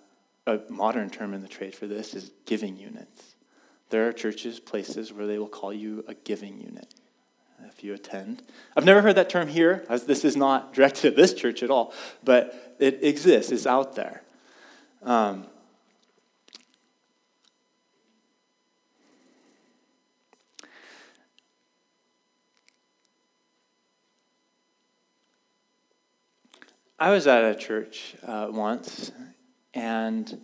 a 0.47 0.61
modern 0.69 1.11
term 1.11 1.35
in 1.35 1.43
the 1.43 1.49
trade 1.49 1.75
for 1.75 1.87
this 1.87 2.15
is 2.15 2.31
giving 2.47 2.77
units. 2.77 3.37
There 3.91 4.09
are 4.09 4.13
churches, 4.13 4.59
places 4.59 5.13
where 5.13 5.27
they 5.27 5.39
will 5.39 5.49
call 5.49 5.73
you 5.73 6.05
a 6.09 6.15
giving 6.15 6.61
unit 6.61 6.93
if 7.69 7.85
you 7.85 7.95
attend. 7.95 8.43
I've 8.77 8.85
never 8.85 9.03
heard 9.03 9.17
that 9.17 9.31
term 9.31 9.49
here, 9.49 9.85
as 9.89 10.05
this 10.05 10.25
is 10.25 10.37
not 10.37 10.75
directed 10.75 11.09
at 11.09 11.17
this 11.17 11.35
church 11.35 11.63
at 11.63 11.71
all, 11.71 11.93
but 12.25 12.77
it 12.79 13.05
exists, 13.05 13.53
it's 13.53 13.67
out 13.67 13.95
there. 13.95 14.23
Um, 15.03 15.47
I 26.99 27.11
was 27.11 27.27
at 27.27 27.45
a 27.45 27.55
church 27.57 28.15
uh, 28.25 28.49
once, 28.51 29.11
and 29.75 30.41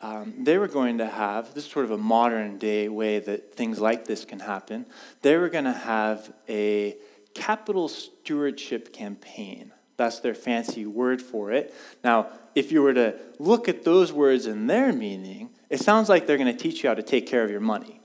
um, 0.00 0.34
they 0.38 0.58
were 0.58 0.68
going 0.68 0.98
to 0.98 1.06
have 1.06 1.54
this 1.54 1.64
is 1.64 1.70
sort 1.70 1.86
of 1.86 1.90
a 1.90 1.98
modern 1.98 2.58
day 2.58 2.88
way 2.88 3.20
that 3.20 3.54
things 3.54 3.80
like 3.80 4.04
this 4.04 4.24
can 4.24 4.40
happen. 4.40 4.86
They 5.22 5.36
were 5.36 5.48
going 5.48 5.64
to 5.64 5.72
have 5.72 6.32
a 6.48 6.96
capital 7.34 7.88
stewardship 7.88 8.92
campaign. 8.92 9.72
That's 9.96 10.20
their 10.20 10.34
fancy 10.34 10.86
word 10.86 11.22
for 11.22 11.52
it. 11.52 11.74
Now, 12.02 12.28
if 12.54 12.72
you 12.72 12.82
were 12.82 12.94
to 12.94 13.14
look 13.38 13.68
at 13.68 13.84
those 13.84 14.12
words 14.12 14.46
and 14.46 14.68
their 14.68 14.92
meaning, 14.92 15.50
it 15.70 15.80
sounds 15.80 16.08
like 16.08 16.26
they're 16.26 16.38
going 16.38 16.54
to 16.54 16.62
teach 16.62 16.82
you 16.82 16.88
how 16.88 16.94
to 16.94 17.02
take 17.02 17.26
care 17.26 17.44
of 17.44 17.50
your 17.50 17.60
money. 17.60 18.00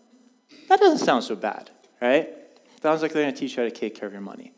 That 0.69 0.80
doesn't 0.80 1.06
sound 1.06 1.23
so 1.23 1.36
bad, 1.36 1.71
right? 2.02 2.30
Sounds 2.82 3.02
like 3.02 3.12
they're 3.12 3.23
going 3.23 3.34
to 3.34 3.39
teach 3.39 3.58
you 3.58 3.63
how 3.63 3.69
to 3.69 3.75
take 3.75 3.95
care 3.95 4.08
of 4.08 4.13
your 4.13 4.21
money. 4.21 4.54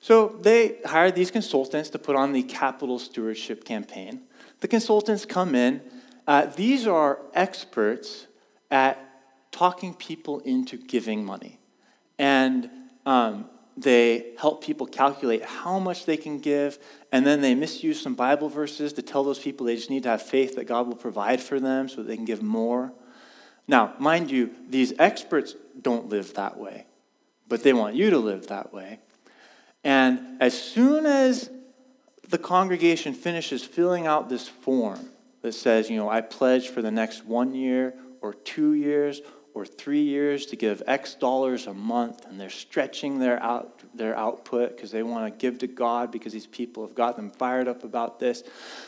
So 0.00 0.38
they 0.40 0.78
hired 0.86 1.14
these 1.14 1.30
consultants 1.30 1.90
to 1.90 1.98
put 1.98 2.16
on 2.16 2.32
the 2.32 2.44
capital 2.44 2.98
stewardship 2.98 3.64
campaign. 3.64 4.22
The 4.60 4.68
consultants 4.68 5.24
come 5.24 5.54
in. 5.54 5.80
Uh, 6.26 6.46
these 6.46 6.86
are 6.86 7.20
experts 7.34 8.26
at 8.70 8.98
talking 9.50 9.94
people 9.94 10.40
into 10.40 10.76
giving 10.76 11.24
money. 11.24 11.58
And 12.18 12.68
um, 13.06 13.46
they 13.76 14.32
help 14.38 14.62
people 14.62 14.86
calculate 14.86 15.44
how 15.44 15.78
much 15.78 16.04
they 16.04 16.16
can 16.16 16.40
give, 16.40 16.78
and 17.12 17.24
then 17.24 17.40
they 17.40 17.54
misuse 17.54 18.00
some 18.00 18.14
Bible 18.14 18.48
verses 18.48 18.92
to 18.94 19.02
tell 19.02 19.22
those 19.22 19.38
people 19.38 19.66
they 19.66 19.76
just 19.76 19.90
need 19.90 20.02
to 20.02 20.08
have 20.10 20.22
faith 20.22 20.56
that 20.56 20.64
God 20.64 20.86
will 20.86 20.96
provide 20.96 21.40
for 21.40 21.60
them 21.60 21.88
so 21.88 21.96
that 21.96 22.08
they 22.08 22.16
can 22.16 22.24
give 22.24 22.42
more. 22.42 22.92
Now, 23.68 23.94
mind 23.98 24.30
you, 24.30 24.50
these 24.68 24.92
experts 24.98 25.54
don't 25.80 26.08
live 26.08 26.34
that 26.34 26.58
way, 26.58 26.86
but 27.46 27.62
they 27.62 27.72
want 27.72 27.94
you 27.94 28.10
to 28.10 28.18
live 28.18 28.48
that 28.48 28.72
way. 28.72 28.98
And 29.84 30.40
as 30.40 30.60
soon 30.60 31.06
as 31.06 31.50
the 32.28 32.38
congregation 32.38 33.14
finishes 33.14 33.64
filling 33.64 34.06
out 34.06 34.28
this 34.28 34.48
form 34.48 35.08
that 35.42 35.52
says, 35.52 35.88
you 35.88 35.96
know, 35.96 36.08
I 36.08 36.20
pledge 36.20 36.68
for 36.68 36.82
the 36.82 36.90
next 36.90 37.24
one 37.24 37.54
year 37.54 37.94
or 38.20 38.34
two 38.34 38.74
years 38.74 39.20
or 39.54 39.64
three 39.64 40.02
years 40.02 40.46
to 40.46 40.56
give 40.56 40.82
X 40.86 41.14
dollars 41.14 41.66
a 41.66 41.74
month, 41.74 42.26
and 42.26 42.38
they're 42.38 42.50
stretching 42.50 43.18
their, 43.18 43.42
out, 43.42 43.82
their 43.94 44.16
output 44.16 44.76
because 44.76 44.90
they 44.90 45.02
want 45.02 45.32
to 45.32 45.38
give 45.38 45.58
to 45.60 45.66
God 45.66 46.12
because 46.12 46.32
these 46.32 46.46
people 46.46 46.86
have 46.86 46.94
got 46.94 47.16
them 47.16 47.30
fired 47.30 47.66
up 47.66 47.82
about 47.82 48.20
this. 48.20 48.42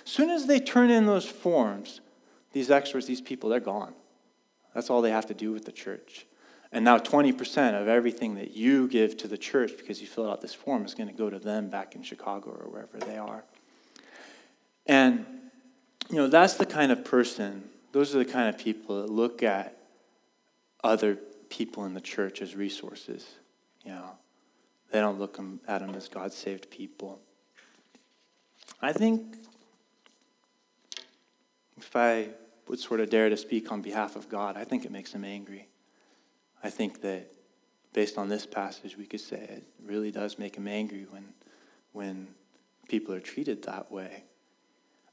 As 0.04 0.12
soon 0.12 0.30
as 0.30 0.46
they 0.46 0.60
turn 0.60 0.90
in 0.90 1.06
those 1.06 1.24
forms, 1.24 2.00
these 2.52 2.70
experts, 2.70 3.06
these 3.06 3.20
people, 3.20 3.48
they're 3.48 3.60
gone. 3.60 3.94
That's 4.74 4.90
all 4.90 5.02
they 5.02 5.10
have 5.10 5.26
to 5.26 5.34
do 5.34 5.50
with 5.50 5.64
the 5.64 5.72
church. 5.72 6.26
And 6.72 6.84
now 6.84 6.98
20% 6.98 7.80
of 7.80 7.88
everything 7.88 8.36
that 8.36 8.56
you 8.56 8.86
give 8.86 9.16
to 9.18 9.28
the 9.28 9.38
church 9.38 9.72
because 9.76 10.00
you 10.00 10.06
filled 10.06 10.28
out 10.28 10.40
this 10.40 10.54
form 10.54 10.84
is 10.84 10.94
going 10.94 11.08
to 11.08 11.14
go 11.14 11.28
to 11.28 11.38
them 11.38 11.68
back 11.68 11.96
in 11.96 12.02
Chicago 12.02 12.50
or 12.50 12.70
wherever 12.70 12.98
they 12.98 13.18
are. 13.18 13.42
And, 14.86 15.26
you 16.08 16.16
know, 16.16 16.28
that's 16.28 16.54
the 16.54 16.66
kind 16.66 16.92
of 16.92 17.04
person, 17.04 17.68
those 17.92 18.14
are 18.14 18.18
the 18.18 18.24
kind 18.24 18.48
of 18.48 18.58
people 18.58 19.02
that 19.02 19.10
look 19.10 19.42
at 19.42 19.78
other 20.84 21.16
people 21.48 21.84
in 21.84 21.94
the 21.94 22.00
church 22.00 22.40
as 22.40 22.54
resources. 22.54 23.26
You 23.84 23.92
know, 23.92 24.10
they 24.92 25.00
don't 25.00 25.18
look 25.18 25.40
at 25.66 25.80
them 25.80 25.94
as 25.96 26.08
God 26.08 26.32
saved 26.32 26.70
people. 26.70 27.20
I 28.80 28.92
think 28.92 29.36
if 31.76 31.96
I 31.96 32.28
would 32.68 32.78
sort 32.78 33.00
of 33.00 33.10
dare 33.10 33.28
to 33.28 33.36
speak 33.36 33.72
on 33.72 33.82
behalf 33.82 34.14
of 34.14 34.28
God, 34.28 34.56
I 34.56 34.62
think 34.64 34.84
it 34.84 34.92
makes 34.92 35.12
him 35.12 35.24
angry. 35.24 35.69
I 36.62 36.70
think 36.70 37.00
that 37.02 37.30
based 37.92 38.18
on 38.18 38.28
this 38.28 38.46
passage, 38.46 38.96
we 38.96 39.06
could 39.06 39.20
say 39.20 39.38
it 39.38 39.64
really 39.84 40.10
does 40.10 40.38
make 40.38 40.56
him 40.56 40.68
angry 40.68 41.06
when, 41.10 41.24
when 41.92 42.28
people 42.88 43.14
are 43.14 43.20
treated 43.20 43.62
that 43.64 43.90
way. 43.90 44.24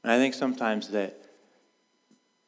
And 0.02 0.12
I 0.12 0.18
think 0.18 0.34
sometimes 0.34 0.88
that 0.88 1.24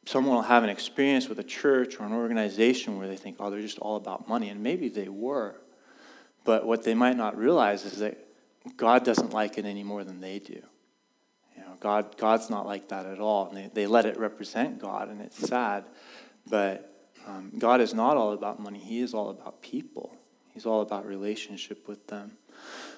someone 0.07 0.35
will 0.35 0.43
have 0.43 0.65
an 0.65 0.71
experience 0.71 1.29
with 1.29 1.39
a 1.39 1.45
church 1.45 1.99
or 1.99 2.05
an 2.05 2.13
organization 2.13 2.99
where 2.99 3.09
they 3.09 3.17
think, 3.17 3.37
oh, 3.41 3.51
they're 3.51 3.61
just 3.61 3.79
all 3.79 3.97
about 3.97 4.29
money. 4.29 4.49
And 4.49 4.63
maybe 4.63 4.89
they 4.89 5.09
were. 5.09 5.57
But 6.45 6.67
what 6.67 6.85
they 6.85 6.95
might 6.95 7.17
not 7.17 7.37
realize 7.37 7.85
is 7.85 7.99
that 7.99 8.19
God 8.77 9.05
doesn't 9.05 9.33
like 9.33 9.59
it 9.59 9.65
any 9.65 9.83
more 9.83 10.05
than 10.05 10.21
they 10.21 10.39
do. 10.39 10.63
You 11.57 11.63
know, 11.63 11.77
God, 11.81 12.17
God's 12.17 12.51
not 12.51 12.67
like 12.67 12.89
that 12.89 13.07
at 13.07 13.19
all. 13.19 13.49
And 13.49 13.57
they, 13.57 13.71
they 13.73 13.87
let 13.87 14.07
it 14.07 14.19
represent 14.19 14.79
God, 14.79 15.09
and 15.09 15.21
it's 15.21 15.37
sad. 15.37 15.85
But 16.49 16.90
um, 17.31 17.53
God 17.59 17.81
is 17.81 17.95
not 17.95 18.17
all 18.17 18.33
about 18.33 18.61
money, 18.61 18.79
He 18.79 19.01
is 19.01 19.15
all 19.15 19.31
about 19.31 19.63
people. 19.63 20.17
He's 20.53 20.67
all 20.67 20.81
about 20.81 21.07
relationship 21.07 21.87
with 21.87 22.09
them. 22.09 22.33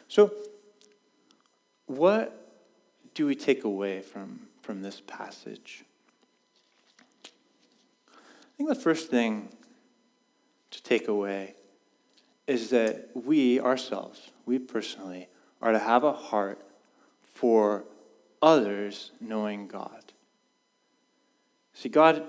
So, 0.08 0.32
what 1.86 2.56
do 3.14 3.26
we 3.26 3.34
take 3.34 3.64
away 3.64 4.00
from, 4.00 4.40
from 4.62 4.80
this 4.80 5.02
passage? 5.06 5.84
I 7.24 7.28
think 8.56 8.68
the 8.68 8.74
first 8.74 9.10
thing 9.10 9.50
to 10.70 10.82
take 10.82 11.08
away 11.08 11.54
is 12.46 12.70
that 12.70 13.10
we 13.14 13.60
ourselves, 13.60 14.30
we 14.46 14.58
personally, 14.58 15.28
are 15.60 15.72
to 15.72 15.78
have 15.78 16.04
a 16.04 16.12
heart 16.12 16.60
for 17.22 17.84
others 18.40 19.12
knowing 19.20 19.68
God. 19.68 20.12
See, 21.74 21.88
God 21.88 22.24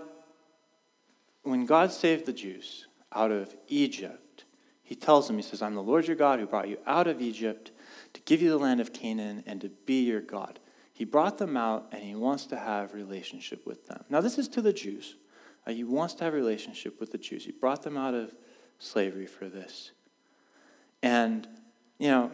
when 1.44 1.66
God 1.66 1.92
saved 1.92 2.26
the 2.26 2.34
Jews 2.34 2.88
out 3.14 3.32
of 3.32 3.54
Egypt, 3.68 4.46
he 4.82 4.96
tells 4.96 5.28
them, 5.28 5.38
he 5.38 5.44
says, 5.44 5.62
I'm 5.62 5.76
the 5.76 5.84
Lord 5.84 6.08
your 6.08 6.16
God 6.16 6.40
who 6.40 6.46
brought 6.46 6.68
you 6.68 6.78
out 6.86 7.08
of 7.08 7.22
Egypt 7.22 7.72
to 8.14 8.22
give 8.22 8.42
you 8.42 8.50
the 8.50 8.58
land 8.58 8.82
of 8.82 8.94
Canaan 8.94 9.44
and 9.46 9.62
to 9.62 9.70
be 9.70 10.04
your 10.04 10.22
God. 10.22 10.60
He 10.94 11.06
brought 11.06 11.38
them 11.38 11.58
out 11.58 11.88
and 11.92 12.04
he 12.04 12.16
wants 12.16 12.46
to 12.48 12.58
have 12.58 12.94
relationship 12.94 13.66
with 13.66 13.88
them. 13.88 14.04
Now, 14.10 14.22
this 14.22 14.38
is 14.38 14.48
to 14.50 14.62
the 14.62 14.74
Jews. 14.74 15.16
Uh, 15.66 15.72
he 15.72 15.84
wants 15.84 16.14
to 16.16 16.26
have 16.26 16.34
relationship 16.34 17.00
with 17.00 17.12
the 17.12 17.18
Jews. 17.18 17.46
He 17.46 17.52
brought 17.52 17.84
them 17.84 17.98
out 17.98 18.14
of 18.14 18.34
slavery 18.78 19.26
for 19.26 19.48
this. 19.48 19.92
And, 21.02 21.48
you 21.98 22.10
know, 22.10 22.32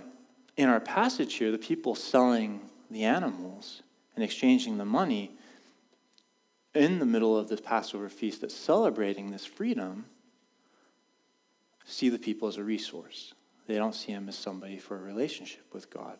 in 0.57 0.67
our 0.67 0.79
passage 0.79 1.35
here, 1.35 1.51
the 1.51 1.57
people 1.57 1.95
selling 1.95 2.69
the 2.91 3.05
animals 3.05 3.83
and 4.15 4.23
exchanging 4.23 4.77
the 4.77 4.85
money 4.85 5.37
in 6.73 6.99
the 6.99 7.05
middle 7.05 7.37
of 7.37 7.49
this 7.49 7.61
Passover 7.61 8.09
feast 8.09 8.41
that's 8.41 8.55
celebrating 8.55 9.31
this 9.31 9.45
freedom 9.45 10.05
see 11.85 12.09
the 12.09 12.19
people 12.19 12.47
as 12.47 12.57
a 12.57 12.63
resource. 12.63 13.33
They 13.67 13.75
don't 13.75 13.95
see 13.95 14.11
him 14.11 14.29
as 14.29 14.37
somebody 14.37 14.77
for 14.77 14.95
a 14.95 15.01
relationship 15.01 15.73
with 15.73 15.89
God. 15.89 16.17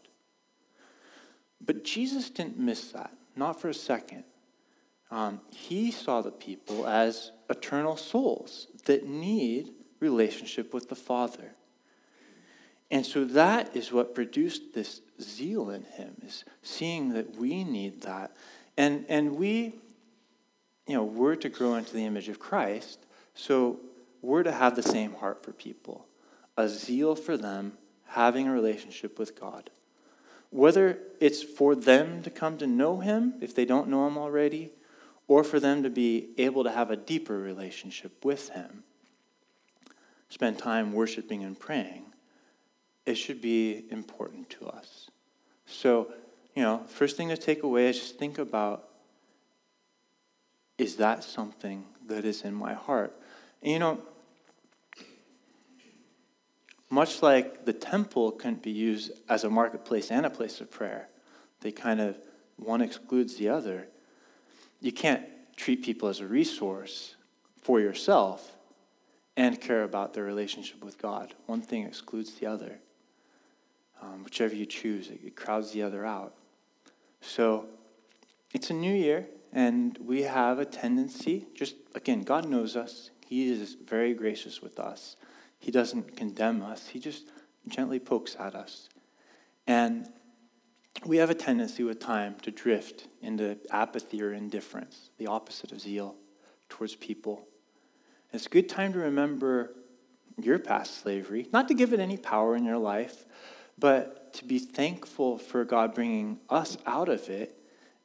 But 1.64 1.84
Jesus 1.84 2.30
didn't 2.30 2.58
miss 2.58 2.92
that, 2.92 3.14
not 3.36 3.60
for 3.60 3.70
a 3.70 3.74
second. 3.74 4.24
Um, 5.12 5.42
he 5.50 5.92
saw 5.92 6.22
the 6.22 6.32
people 6.32 6.88
as 6.88 7.32
eternal 7.50 7.98
souls 7.98 8.68
that 8.86 9.08
need 9.08 9.72
relationship 10.00 10.74
with 10.74 10.90
the 10.90 10.96
Father. 10.96 11.56
And 12.92 13.06
so 13.06 13.26
that 13.26 13.76
is 13.76 13.92
what 13.92 14.16
produced 14.16 14.74
this 14.74 15.02
zeal 15.22 15.70
in 15.70 15.84
him, 15.84 16.16
is 16.26 16.44
seeing 16.64 17.10
that 17.10 17.36
we 17.36 17.64
need 17.64 18.02
that. 18.02 18.36
And, 18.78 19.06
and 19.10 19.36
we 19.36 19.76
you 20.90 20.96
know, 20.96 21.04
we're 21.04 21.36
to 21.36 21.50
grow 21.50 21.76
into 21.76 21.94
the 21.94 22.04
image 22.04 22.30
of 22.30 22.40
Christ, 22.40 23.06
so 23.36 23.80
we're 24.24 24.42
to 24.42 24.52
have 24.52 24.76
the 24.76 24.82
same 24.82 25.14
heart 25.14 25.44
for 25.44 25.52
people, 25.52 26.08
a 26.58 26.68
zeal 26.68 27.16
for 27.16 27.38
them, 27.38 27.74
having 28.08 28.48
a 28.48 28.52
relationship 28.52 29.20
with 29.20 29.40
God. 29.40 29.70
Whether 30.50 30.98
it's 31.20 31.44
for 31.44 31.76
them 31.76 32.24
to 32.24 32.32
come 32.32 32.58
to 32.58 32.66
know 32.66 33.02
Him, 33.02 33.36
if 33.40 33.54
they 33.54 33.66
don't 33.66 33.88
know 33.88 34.08
Him 34.08 34.18
already, 34.18 34.72
or 35.28 35.44
for 35.44 35.60
them 35.60 35.84
to 35.84 35.92
be 35.92 36.30
able 36.40 36.64
to 36.64 36.72
have 36.72 36.90
a 36.90 36.98
deeper 36.98 37.38
relationship 37.38 38.26
with 38.26 38.50
Him, 38.50 38.84
spend 40.30 40.58
time 40.58 40.92
worshiping 40.92 41.44
and 41.44 41.60
praying, 41.60 42.06
it 43.06 43.14
should 43.14 43.44
be 43.44 43.86
important 43.92 44.50
to 44.50 44.66
us. 44.66 45.12
So, 45.68 46.12
you 46.56 46.64
know, 46.64 46.82
first 46.88 47.16
thing 47.16 47.30
to 47.30 47.38
take 47.38 47.62
away 47.62 47.90
is 47.90 48.00
just 48.00 48.18
think 48.18 48.40
about 48.40 48.89
is 50.80 50.96
that 50.96 51.24
something 51.24 51.86
that 52.08 52.26
is 52.26 52.42
in 52.42 52.56
my 52.56 52.74
heart? 52.74 53.16
And 53.62 53.72
you 53.72 53.80
know, 53.80 54.00
much 56.90 57.22
like 57.22 57.66
the 57.66 57.74
temple 57.74 58.32
couldn't 58.32 58.64
be 58.64 58.72
used 58.72 59.12
as 59.28 59.44
a 59.44 59.50
marketplace 59.50 60.10
and 60.10 60.26
a 60.26 60.30
place 60.30 60.60
of 60.62 60.72
prayer, 60.72 61.10
they 61.62 61.72
kind 61.72 62.02
of, 62.02 62.18
one 62.56 62.82
excludes 62.82 63.36
the 63.36 63.50
other. 63.50 63.88
You 64.82 64.92
can't 64.92 65.24
treat 65.56 65.84
people 65.84 66.10
as 66.10 66.22
a 66.22 66.26
resource 66.26 67.16
for 67.62 67.80
yourself 67.80 68.56
and 69.36 69.60
care 69.60 69.84
about 69.84 70.14
their 70.14 70.24
relationship 70.24 70.84
with 70.84 70.98
God. 70.98 71.36
One 71.46 71.62
thing 71.62 71.84
excludes 71.84 72.34
the 72.36 72.48
other. 72.48 72.80
Um, 74.02 74.24
whichever 74.24 74.56
you 74.56 74.66
choose, 74.66 75.10
it, 75.10 75.20
it 75.24 75.36
crowds 75.36 75.72
the 75.72 75.84
other 75.84 76.06
out. 76.06 76.34
So 77.22 77.66
it's 78.54 78.70
a 78.70 78.74
new 78.74 78.94
year. 78.94 79.28
And 79.52 79.98
we 80.00 80.24
have 80.24 80.60
a 80.60 80.66
tendency, 80.66 81.48
just 81.56 81.76
again, 81.96 82.22
God 82.22 82.48
knows 82.48 82.76
us. 82.76 83.10
He 83.26 83.50
is 83.50 83.76
very 83.86 84.14
gracious 84.14 84.62
with 84.62 84.80
us. 84.80 85.16
He 85.60 85.72
doesn't 85.72 86.16
condemn 86.16 86.62
us, 86.62 86.88
He 86.88 87.00
just 87.00 87.30
gently 87.68 88.00
pokes 88.00 88.36
at 88.40 88.56
us. 88.56 88.90
And 89.68 90.10
we 91.06 91.18
have 91.18 91.30
a 91.30 91.36
tendency 91.36 91.84
with 91.84 92.00
time 92.00 92.36
to 92.42 92.52
drift 92.52 93.08
into 93.22 93.58
apathy 93.72 94.22
or 94.22 94.34
indifference, 94.34 95.12
the 95.18 95.28
opposite 95.28 95.72
of 95.72 95.80
zeal 95.80 96.16
towards 96.68 96.96
people. 96.96 97.48
It's 98.34 98.46
a 98.46 98.50
good 98.50 98.70
time 98.70 98.94
to 98.94 99.00
remember 99.00 99.76
your 100.42 100.60
past 100.60 101.02
slavery, 101.02 101.48
not 101.52 101.68
to 101.68 101.74
give 101.74 101.94
it 101.94 102.00
any 102.00 102.18
power 102.18 102.56
in 102.56 102.66
your 102.66 102.78
life, 102.78 103.26
but 103.78 104.34
to 104.34 104.46
be 104.46 104.60
thankful 104.60 105.38
for 105.38 105.64
God 105.64 105.94
bringing 105.94 106.40
us 106.50 106.78
out 106.86 107.10
of 107.10 107.30
it 107.30 107.59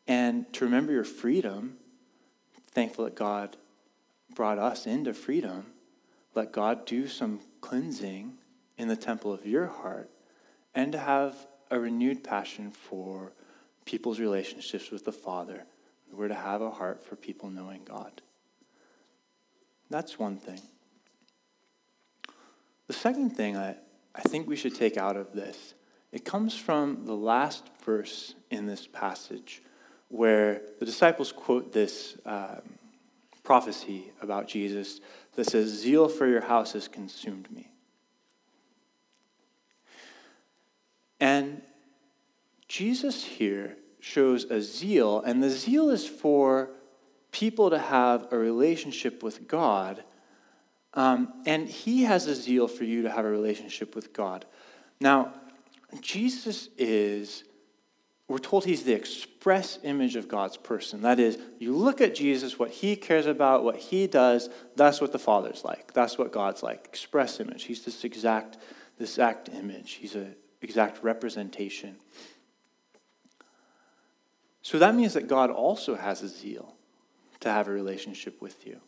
and 0.07 0.53
to 0.55 0.65
remember 0.65 0.93
your 0.93 1.05
freedom, 1.05 1.79
thankful 2.71 3.05
that 3.05 3.15
God 3.15 3.57
brought 4.35 4.59
us 4.59 4.87
into 4.87 5.15
freedom. 5.15 5.67
Let 6.35 6.53
God 6.53 6.85
do 6.85 7.07
some 7.07 7.41
cleansing 7.61 8.35
in 8.77 8.89
the 8.89 8.97
temple 8.97 9.33
of 9.33 9.47
your 9.47 9.67
heart 9.67 10.11
and 10.75 10.93
to 10.93 10.99
have 10.99 11.47
a 11.71 11.79
renewed 11.79 12.25
passion 12.25 12.71
for 12.71 13.33
people's 13.85 14.19
relationships 14.19 14.91
with 14.91 15.05
the 15.05 15.13
Father. 15.13 15.65
We're 16.13 16.29
to 16.29 16.35
have 16.35 16.63
a 16.63 16.71
heart 16.71 17.03
for 17.03 17.17
people 17.17 17.51
knowing 17.51 17.83
God. 17.85 18.23
That's 19.91 20.19
one 20.19 20.37
thing. 20.37 20.61
The 22.87 22.93
second 22.93 23.31
thing 23.31 23.57
I, 23.57 23.77
I 24.15 24.23
think 24.23 24.47
we 24.47 24.57
should 24.57 24.75
take 24.75 24.97
out 24.97 25.17
of 25.17 25.33
this, 25.33 25.75
it 26.13 26.25
comes 26.25 26.57
from 26.57 27.07
the 27.07 27.15
last 27.15 27.65
verse 27.85 28.35
in 28.51 28.67
this 28.67 28.87
passage 28.87 29.63
where 30.15 30.63
the 30.79 30.87
disciples 30.87 31.33
quote 31.33 31.73
this 31.73 32.17
um, 32.25 32.61
prophecy 33.43 34.13
about 34.23 34.47
Jesus 34.47 35.01
that 35.35 35.45
says, 35.45 35.71
Zeal 35.71 36.09
for 36.09 36.29
your 36.29 36.43
house 36.43 36.73
has 36.75 36.87
consumed 36.87 37.51
me. 37.51 37.73
And 41.19 41.63
Jesus 42.69 43.25
here 43.25 43.77
shows 43.99 44.45
a 44.45 44.63
zeal, 44.63 45.21
and 45.21 45.43
the 45.43 45.51
zeal 45.51 45.91
is 45.91 46.07
for 46.07 46.71
people 47.33 47.71
to 47.71 47.79
have 47.79 48.29
a 48.31 48.39
relationship 48.39 49.21
with 49.21 49.49
God. 49.49 50.05
Um, 50.93 51.43
and 51.45 51.69
he 51.69 52.05
has 52.05 52.29
a 52.29 52.37
zeal 52.37 52.69
for 52.69 52.85
you 52.85 53.03
to 53.03 53.11
have 53.11 53.25
a 53.25 53.31
relationship 53.31 53.97
with 53.97 54.13
God. 54.13 54.45
Now, 55.01 55.35
Jesus 56.01 56.69
is, 56.79 57.43
we're 58.27 58.39
told 58.39 58.65
he's 58.65 58.85
the 58.85 58.95
express 58.95 59.79
image 59.83 60.17
of 60.17 60.29
God's 60.29 60.57
person. 60.57 61.03
That 61.03 61.21
is, 61.21 61.39
you 61.59 61.77
look 61.77 62.01
at 62.01 62.15
Jesus, 62.15 62.59
what 62.59 62.71
he 62.71 62.97
cares 62.97 63.27
about, 63.27 63.65
what 63.65 63.77
he 63.77 64.07
does, 64.07 64.49
that's 64.77 65.01
what 65.01 65.13
the 65.13 65.19
Father's 65.19 65.63
like. 65.63 65.93
That's 65.93 66.17
what 66.17 66.33
God's 66.33 66.63
like. 66.63 66.87
Express 66.87 67.39
image. 67.39 67.65
He's 67.65 67.85
this 67.85 68.03
exact, 68.03 68.57
this 68.99 69.11
exact 69.11 69.51
image. 69.51 69.93
He's 69.93 70.15
an 70.15 70.37
exact 70.63 71.05
representation. 71.05 71.97
So 74.63 74.79
that 74.79 74.95
means 74.95 75.13
that 75.13 75.29
God 75.29 75.51
also 75.51 75.95
has 75.95 76.23
a 76.23 76.29
zeal 76.29 76.75
to 77.41 77.51
have 77.51 77.69
a 77.69 77.73
relationship 77.73 78.41
with 78.41 78.67
you. 78.67 78.81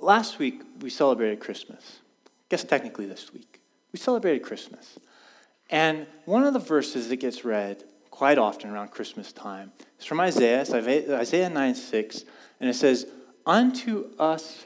Last 0.00 0.40
week, 0.40 0.62
we 0.80 0.90
celebrated 0.90 1.38
Christmas. 1.38 2.00
Guess 2.48 2.64
technically 2.64 3.06
this 3.06 3.32
week. 3.32 3.60
We 3.92 3.98
celebrated 3.98 4.42
Christmas. 4.42 4.98
And 5.70 6.06
one 6.24 6.44
of 6.44 6.52
the 6.52 6.58
verses 6.58 7.08
that 7.08 7.16
gets 7.16 7.44
read 7.44 7.84
quite 8.10 8.38
often 8.38 8.70
around 8.70 8.90
Christmas 8.90 9.32
time 9.32 9.72
is 9.98 10.04
from 10.04 10.20
Isaiah, 10.20 10.60
Isaiah 10.60 11.50
9 11.50 11.74
6, 11.74 12.24
and 12.60 12.70
it 12.70 12.74
says, 12.74 13.06
Unto 13.46 14.10
us 14.18 14.64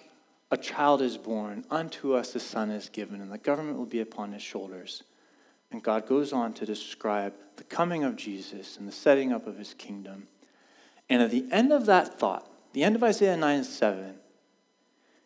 a 0.51 0.57
child 0.57 1.03
is 1.03 1.16
born, 1.16 1.64
unto 1.71 2.14
us 2.14 2.35
a 2.35 2.40
son 2.40 2.71
is 2.71 2.88
given, 2.88 3.21
and 3.21 3.33
the 3.33 3.38
government 3.38 3.79
will 3.79 3.87
be 3.87 4.01
upon 4.01 4.33
his 4.33 4.42
shoulders. 4.42 5.03
And 5.71 5.83
God 5.83 6.07
goes 6.07 6.33
on 6.33 6.53
to 6.55 6.66
describe 6.66 7.35
the 7.57 7.64
coming 7.64 8.05
of 8.05 8.16
Jesus 8.16 8.77
and 8.77 8.87
the 8.87 8.92
setting 8.92 9.33
up 9.33 9.47
of 9.47 9.59
his 9.59 9.75
kingdom. 9.75 10.29
And 11.09 11.23
at 11.23 11.31
the 11.31 11.47
end 11.51 11.73
of 11.73 11.87
that 11.87 12.18
thought, 12.18 12.49
the 12.73 12.85
end 12.85 12.97
of 12.97 13.03
Isaiah 13.03 13.37
9 13.37 13.64
7, 13.64 14.14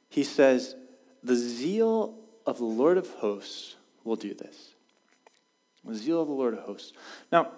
he 0.08 0.22
says, 0.22 0.74
The 1.22 1.36
zeal 1.36 2.14
of 2.46 2.58
the 2.58 2.64
Lord 2.64 2.96
of 2.96 3.08
hosts 3.14 3.76
will 4.04 4.16
do 4.16 4.32
this. 4.34 4.74
The 5.84 5.94
zeal 5.94 6.22
of 6.22 6.28
the 6.28 6.34
Lord 6.34 6.54
of 6.54 6.60
hosts. 6.60 6.92
Now, 7.30 7.52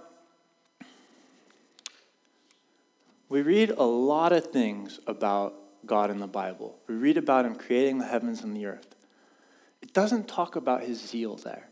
we 3.29 3.43
read 3.43 3.71
a 3.71 3.85
lot 3.85 4.33
of 4.33 4.51
things 4.51 5.01
about 5.07 5.55
God 5.87 6.11
in 6.11 6.19
the 6.19 6.27
Bible. 6.27 6.79
We 6.87 6.95
read 6.95 7.17
about 7.17 7.45
him 7.45 7.55
creating 7.55 7.99
the 7.99 8.07
heavens 8.07 8.43
and 8.43 8.57
the 8.57 8.67
earth. 8.67 8.95
It 9.83 9.93
doesn't 9.93 10.29
talk 10.29 10.57
about 10.57 10.83
his 10.83 11.01
zeal 11.01 11.37
there. 11.37 11.69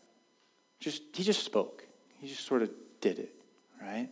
Just 0.80 1.02
he 1.14 1.22
just 1.22 1.44
spoke. 1.44 1.84
He 2.20 2.28
just 2.28 2.46
sort 2.46 2.62
of 2.62 2.70
did 3.00 3.18
it, 3.18 3.34
right? 3.80 4.08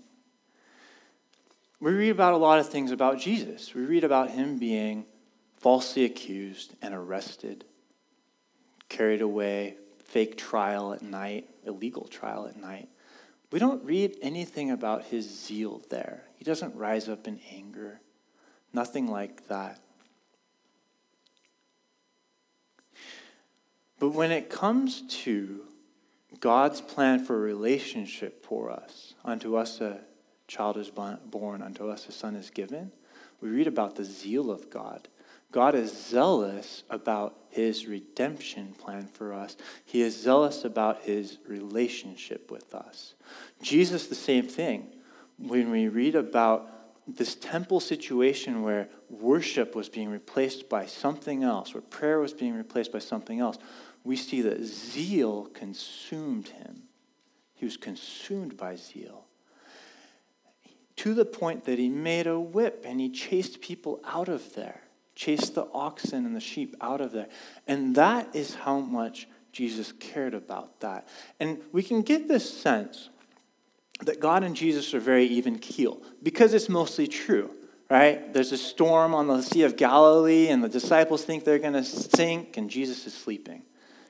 We 1.80 1.92
read 1.92 2.10
about 2.10 2.32
a 2.32 2.38
lot 2.38 2.58
of 2.58 2.68
things 2.68 2.90
about 2.90 3.18
Jesus. 3.18 3.74
We 3.74 3.82
read 3.82 4.04
about 4.04 4.30
him 4.30 4.58
being 4.58 5.04
falsely 5.56 6.04
accused 6.04 6.74
and 6.80 6.94
arrested, 6.94 7.64
carried 8.88 9.20
away, 9.22 9.76
fake 10.04 10.36
trial 10.36 10.92
at 10.92 11.02
night, 11.02 11.48
illegal 11.64 12.06
trial 12.06 12.46
at 12.46 12.56
night. 12.56 12.88
We 13.50 13.58
don't 13.58 13.84
read 13.84 14.16
anything 14.22 14.70
about 14.70 15.04
his 15.04 15.28
zeal 15.28 15.82
there. 15.88 16.24
He 16.36 16.44
doesn't 16.44 16.74
rise 16.74 17.08
up 17.08 17.28
in 17.28 17.40
anger. 17.52 18.00
Nothing 18.72 19.06
like 19.06 19.46
that. 19.48 19.80
But 23.98 24.10
when 24.10 24.32
it 24.32 24.50
comes 24.50 25.02
to 25.22 25.60
God's 26.40 26.80
plan 26.80 27.24
for 27.24 27.38
relationship 27.38 28.42
for 28.42 28.70
us, 28.70 29.14
unto 29.24 29.56
us 29.56 29.80
a 29.80 30.00
child 30.48 30.76
is 30.76 30.90
born, 30.90 31.62
unto 31.62 31.88
us 31.88 32.08
a 32.08 32.12
son 32.12 32.34
is 32.34 32.50
given, 32.50 32.92
we 33.40 33.48
read 33.48 33.66
about 33.66 33.96
the 33.96 34.04
zeal 34.04 34.50
of 34.50 34.68
God. 34.68 35.08
God 35.54 35.76
is 35.76 35.96
zealous 35.96 36.82
about 36.90 37.36
his 37.48 37.86
redemption 37.86 38.74
plan 38.76 39.06
for 39.06 39.32
us. 39.32 39.56
He 39.84 40.02
is 40.02 40.20
zealous 40.20 40.64
about 40.64 41.02
his 41.02 41.38
relationship 41.46 42.50
with 42.50 42.74
us. 42.74 43.14
Jesus, 43.62 44.08
the 44.08 44.16
same 44.16 44.48
thing. 44.48 44.88
When 45.38 45.70
we 45.70 45.86
read 45.86 46.16
about 46.16 46.68
this 47.06 47.36
temple 47.36 47.78
situation 47.78 48.64
where 48.64 48.88
worship 49.08 49.76
was 49.76 49.88
being 49.88 50.08
replaced 50.08 50.68
by 50.68 50.86
something 50.86 51.44
else, 51.44 51.72
where 51.72 51.82
prayer 51.82 52.18
was 52.18 52.34
being 52.34 52.56
replaced 52.56 52.90
by 52.90 52.98
something 52.98 53.38
else, 53.38 53.56
we 54.02 54.16
see 54.16 54.40
that 54.40 54.64
zeal 54.64 55.44
consumed 55.54 56.48
him. 56.48 56.82
He 57.54 57.64
was 57.64 57.76
consumed 57.76 58.56
by 58.56 58.74
zeal 58.74 59.26
to 60.96 61.14
the 61.14 61.24
point 61.24 61.64
that 61.64 61.78
he 61.78 61.88
made 61.88 62.26
a 62.26 62.38
whip 62.40 62.84
and 62.86 63.00
he 63.00 63.10
chased 63.10 63.60
people 63.60 64.00
out 64.04 64.28
of 64.28 64.54
there, 64.54 64.80
chased 65.14 65.54
the 65.54 65.66
oxen 65.72 66.26
and 66.26 66.34
the 66.34 66.40
sheep 66.40 66.74
out 66.80 67.00
of 67.00 67.12
there. 67.12 67.28
And 67.66 67.94
that 67.96 68.34
is 68.34 68.54
how 68.54 68.80
much 68.80 69.28
Jesus 69.52 69.92
cared 69.92 70.34
about 70.34 70.80
that. 70.80 71.08
And 71.38 71.60
we 71.72 71.82
can 71.82 72.02
get 72.02 72.28
this 72.28 72.52
sense 72.52 73.10
that 74.00 74.20
God 74.20 74.42
and 74.42 74.56
Jesus 74.56 74.92
are 74.94 75.00
very 75.00 75.26
even 75.26 75.58
keel 75.58 76.02
because 76.22 76.52
it's 76.52 76.68
mostly 76.68 77.06
true, 77.06 77.50
right? 77.88 78.32
There's 78.32 78.52
a 78.52 78.58
storm 78.58 79.14
on 79.14 79.28
the 79.28 79.42
Sea 79.42 79.62
of 79.62 79.76
Galilee, 79.76 80.48
and 80.48 80.64
the 80.64 80.68
disciples 80.68 81.24
think 81.24 81.44
they're 81.44 81.60
going 81.60 81.74
to 81.74 81.84
sink, 81.84 82.56
and 82.56 82.68
Jesus 82.68 83.06
is 83.06 83.14
sleeping. 83.14 83.62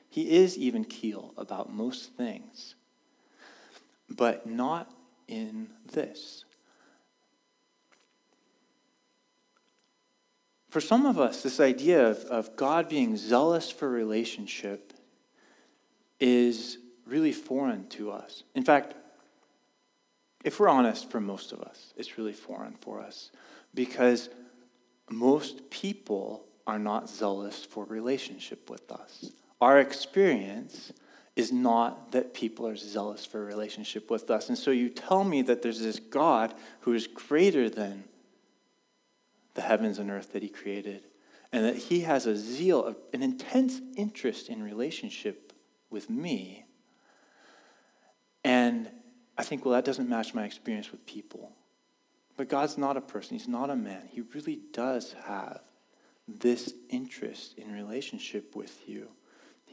He 0.09 0.37
is 0.37 0.57
even 0.57 0.85
keel 0.85 1.33
about 1.37 1.71
most 1.71 2.13
things, 2.13 2.75
but 4.09 4.47
not 4.47 4.91
in 5.27 5.69
this. 5.91 6.44
For 10.75 10.81
some 10.81 11.05
of 11.05 11.17
us, 11.17 11.41
this 11.41 11.61
idea 11.61 12.05
of, 12.05 12.25
of 12.25 12.57
God 12.57 12.89
being 12.89 13.15
zealous 13.15 13.71
for 13.71 13.89
relationship 13.89 14.91
is 16.19 16.79
really 17.05 17.31
foreign 17.31 17.87
to 17.91 18.11
us. 18.11 18.43
In 18.55 18.65
fact, 18.65 18.93
if 20.43 20.59
we're 20.59 20.67
honest, 20.67 21.09
for 21.09 21.21
most 21.21 21.53
of 21.53 21.61
us, 21.61 21.93
it's 21.95 22.17
really 22.17 22.33
foreign 22.33 22.75
for 22.81 22.99
us 22.99 23.31
because 23.73 24.27
most 25.09 25.69
people 25.69 26.43
are 26.67 26.77
not 26.77 27.09
zealous 27.09 27.63
for 27.63 27.85
relationship 27.85 28.69
with 28.69 28.91
us. 28.91 29.31
Our 29.61 29.79
experience 29.79 30.91
is 31.37 31.53
not 31.53 32.11
that 32.11 32.33
people 32.33 32.67
are 32.67 32.75
zealous 32.75 33.25
for 33.25 33.45
relationship 33.45 34.11
with 34.11 34.29
us. 34.29 34.49
And 34.49 34.57
so 34.57 34.71
you 34.71 34.89
tell 34.89 35.23
me 35.23 35.41
that 35.43 35.61
there's 35.61 35.79
this 35.79 35.99
God 35.99 36.53
who 36.81 36.91
is 36.91 37.07
greater 37.07 37.69
than 37.69 38.03
the 39.55 39.61
heavens 39.61 39.97
and 39.99 40.11
earth 40.11 40.33
that 40.33 40.43
he 40.43 40.49
created, 40.49 41.03
and 41.51 41.65
that 41.65 41.75
he 41.75 42.01
has 42.01 42.25
a 42.25 42.35
zeal, 42.35 42.95
an 43.13 43.23
intense 43.23 43.81
interest 43.97 44.49
in 44.49 44.61
relationship 44.61 45.53
with 45.89 46.09
me. 46.09 46.65
And 48.43 48.89
I 49.37 49.43
think, 49.43 49.65
well, 49.65 49.73
that 49.73 49.85
doesn't 49.85 50.07
match 50.07 50.33
my 50.33 50.45
experience 50.45 50.91
with 50.91 51.05
people. 51.05 51.51
But 52.37 52.49
God's 52.49 52.77
not 52.77 52.97
a 52.97 53.01
person, 53.01 53.37
He's 53.37 53.47
not 53.47 53.69
a 53.69 53.75
man. 53.75 54.07
He 54.11 54.21
really 54.21 54.59
does 54.73 55.15
have 55.25 55.61
this 56.27 56.73
interest 56.89 57.57
in 57.57 57.71
relationship 57.71 58.55
with 58.55 58.87
you. 58.87 59.09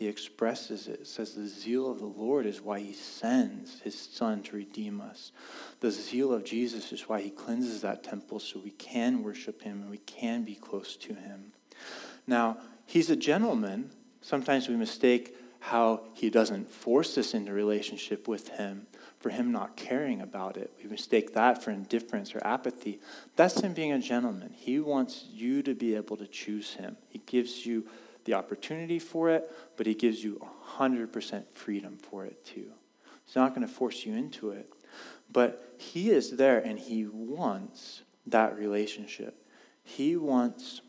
He 0.03 0.09
expresses 0.09 0.89
it. 0.89 1.03
It 1.03 1.07
says, 1.07 1.35
The 1.35 1.47
zeal 1.47 1.89
of 1.89 2.01
the 2.01 2.07
Lord 2.07 2.45
is 2.45 2.61
why 2.61 2.81
he 2.81 2.93
sends 2.93 3.79
his 3.83 3.97
son 3.97 4.43
to 4.43 4.57
redeem 4.57 5.01
us. 5.01 5.31
The 5.79 5.93
zeal 5.93 6.33
of 6.33 6.43
Jesus 6.43 6.91
is 6.91 7.09
why 7.09 7.21
he 7.21 7.31
cleanses 7.31 7.83
that 7.83 8.03
temple 8.03 8.41
so 8.41 8.59
we 8.59 8.73
can 8.73 9.23
worship 9.23 9.63
him 9.63 9.81
and 9.81 9.89
we 9.89 9.99
can 9.99 10.43
be 10.43 10.57
close 10.57 10.97
to 10.97 11.15
him. 11.15 11.53
Now, 12.27 12.57
he's 12.85 13.11
a 13.11 13.17
gentleman. 13.17 13.93
Sometimes 14.23 14.69
we 14.69 14.75
mistake 14.75 15.37
how 15.61 16.01
he 16.15 16.31
doesn't 16.31 16.69
force 16.69 17.17
us 17.17 17.33
into 17.33 17.53
relationship 17.53 18.27
with 18.27 18.49
him 18.49 18.89
for 19.21 19.31
him 19.31 19.53
not 19.53 19.77
caring 19.77 20.21
about 20.21 20.57
it. 20.57 20.73
We 20.83 20.91
mistake 20.91 21.33
that 21.35 21.63
for 21.63 21.71
indifference 21.71 22.35
or 22.35 22.45
apathy. 22.45 22.99
That's 23.37 23.61
him 23.61 23.73
being 23.73 23.93
a 23.93 24.01
gentleman. 24.01 24.53
He 24.53 24.81
wants 24.81 25.27
you 25.31 25.63
to 25.63 25.77
be 25.77 25.95
able 25.95 26.17
to 26.17 26.27
choose 26.27 26.75
him. 26.75 26.97
He 27.09 27.21
gives 27.25 27.65
you 27.65 27.87
the 28.25 28.35
opportunity 28.35 28.99
for 28.99 29.31
it, 29.31 29.51
but 29.77 29.87
he 29.87 29.95
gives 29.95 30.23
you 30.23 30.45
100% 30.79 31.51
freedom 31.53 31.97
for 31.97 32.25
it 32.25 32.45
too. 32.45 32.71
He's 33.27 33.37
not 33.37 33.55
going 33.55 33.67
to 33.67 33.73
force 33.73 34.05
you 34.05 34.15
into 34.15 34.51
it. 34.51 34.73
But 35.33 35.75
he 35.79 36.11
is 36.11 36.33
there 36.33 36.59
and 36.59 36.79
he 36.79 37.07
wants 37.07 38.03
that 38.27 38.59
relationship. 38.59 39.47
He 39.83 40.17
wants 40.17 40.83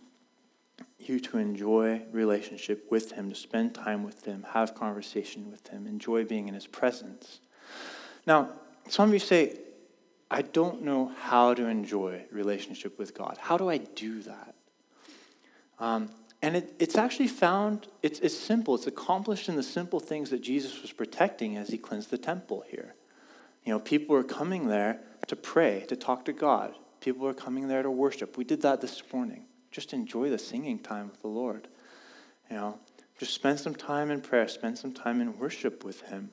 you 1.00 1.20
to 1.20 1.38
enjoy 1.38 2.04
relationship 2.12 2.90
with 2.92 3.14
him, 3.14 3.30
to 3.30 3.36
spend 3.36 3.74
time 3.74 4.04
with 4.04 4.26
him, 4.26 4.46
have 4.54 4.76
conversation 4.76 5.52
with 5.52 5.68
him, 5.68 5.88
enjoy 5.88 6.24
being 6.26 6.48
in 6.48 6.54
his 6.54 6.68
presence. 6.68 7.40
Now, 8.26 8.50
some 8.88 9.10
of 9.10 9.14
you 9.14 9.20
say, 9.20 9.60
I 10.30 10.42
don't 10.42 10.82
know 10.82 11.12
how 11.20 11.54
to 11.54 11.68
enjoy 11.68 12.26
relationship 12.32 12.98
with 12.98 13.14
God. 13.14 13.38
How 13.40 13.58
do 13.58 13.70
I 13.70 13.78
do 13.78 14.22
that? 14.24 14.56
Um, 15.80 16.10
and 16.44 16.58
it, 16.58 16.76
it's 16.78 16.98
actually 16.98 17.30
found, 17.30 17.88
it's, 18.02 18.20
it's 18.20 18.38
simple. 18.38 18.76
It's 18.76 18.86
accomplished 18.86 19.48
in 19.48 19.56
the 19.56 19.64
simple 19.64 20.02
things 20.02 20.30
that 20.32 20.42
Jesus 20.42 20.82
was 20.82 20.92
protecting 20.92 21.56
as 21.56 21.70
he 21.70 21.78
cleansed 21.78 22.12
the 22.12 22.18
temple 22.18 22.66
here. 22.70 22.96
You 23.64 23.72
know, 23.72 23.80
people 23.80 24.14
were 24.14 24.26
coming 24.26 24.68
there 24.68 25.00
to 25.28 25.38
pray, 25.38 25.86
to 25.88 25.96
talk 25.96 26.26
to 26.26 26.34
God. 26.34 26.76
People 27.00 27.26
were 27.26 27.34
coming 27.34 27.70
there 27.70 27.82
to 27.82 27.90
worship. 27.90 28.36
We 28.36 28.44
did 28.44 28.62
that 28.64 28.82
this 28.82 29.02
morning. 29.14 29.46
Just 29.72 29.94
enjoy 29.94 30.30
the 30.30 30.38
singing 30.38 30.80
time 30.80 31.08
with 31.08 31.22
the 31.22 31.30
Lord. 31.30 31.70
You 32.52 32.58
know, 32.58 32.80
just 33.18 33.34
spend 33.34 33.62
some 33.62 33.74
time 33.74 34.12
in 34.12 34.20
prayer, 34.20 34.50
spend 34.50 34.78
some 34.78 34.92
time 34.92 35.22
in 35.22 35.40
worship 35.40 35.86
with 35.86 36.02
Him. 36.02 36.30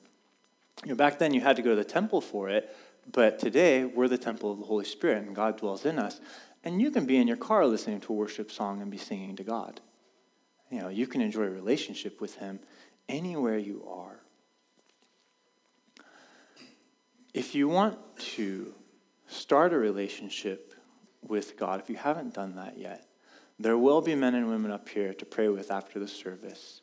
You 0.83 0.89
know, 0.89 0.95
back 0.95 1.19
then 1.19 1.33
you 1.33 1.39
had 1.39 1.55
to 1.55 1.61
go 1.61 1.69
to 1.69 1.75
the 1.77 1.85
temple 1.85 2.19
for 2.19 2.49
it, 2.49 2.75
but 3.09 3.39
today 3.39 3.85
we're 3.85 4.09
the 4.09 4.17
temple 4.17 4.51
of 4.51 4.59
the 4.59 4.65
Holy 4.65 4.83
Spirit 4.83 5.25
and 5.25 5.33
God 5.33 5.57
dwells 5.57 5.85
in 5.85 5.97
us. 5.97 6.19
And 6.65 6.81
you 6.81 6.91
can 6.91 7.05
be 7.05 7.15
in 7.15 7.29
your 7.29 7.37
car 7.37 7.65
listening 7.65 8.01
to 8.01 8.11
a 8.11 8.15
worship 8.17 8.51
song 8.51 8.81
and 8.81 8.91
be 8.91 8.97
singing 8.97 9.37
to 9.37 9.43
God. 9.43 9.79
You 10.71 10.79
know, 10.79 10.89
you 10.89 11.05
can 11.05 11.21
enjoy 11.21 11.43
a 11.43 11.49
relationship 11.49 12.21
with 12.21 12.35
Him 12.35 12.59
anywhere 13.09 13.57
you 13.57 13.85
are. 13.87 14.19
If 17.33 17.55
you 17.55 17.67
want 17.67 17.97
to 18.35 18.73
start 19.27 19.73
a 19.73 19.77
relationship 19.77 20.73
with 21.27 21.57
God, 21.57 21.79
if 21.79 21.89
you 21.89 21.95
haven't 21.95 22.33
done 22.33 22.55
that 22.55 22.77
yet, 22.77 23.05
there 23.59 23.77
will 23.77 24.01
be 24.01 24.15
men 24.15 24.33
and 24.33 24.49
women 24.49 24.71
up 24.71 24.89
here 24.89 25.13
to 25.13 25.25
pray 25.25 25.47
with 25.47 25.69
after 25.69 25.99
the 25.99 26.07
service. 26.07 26.81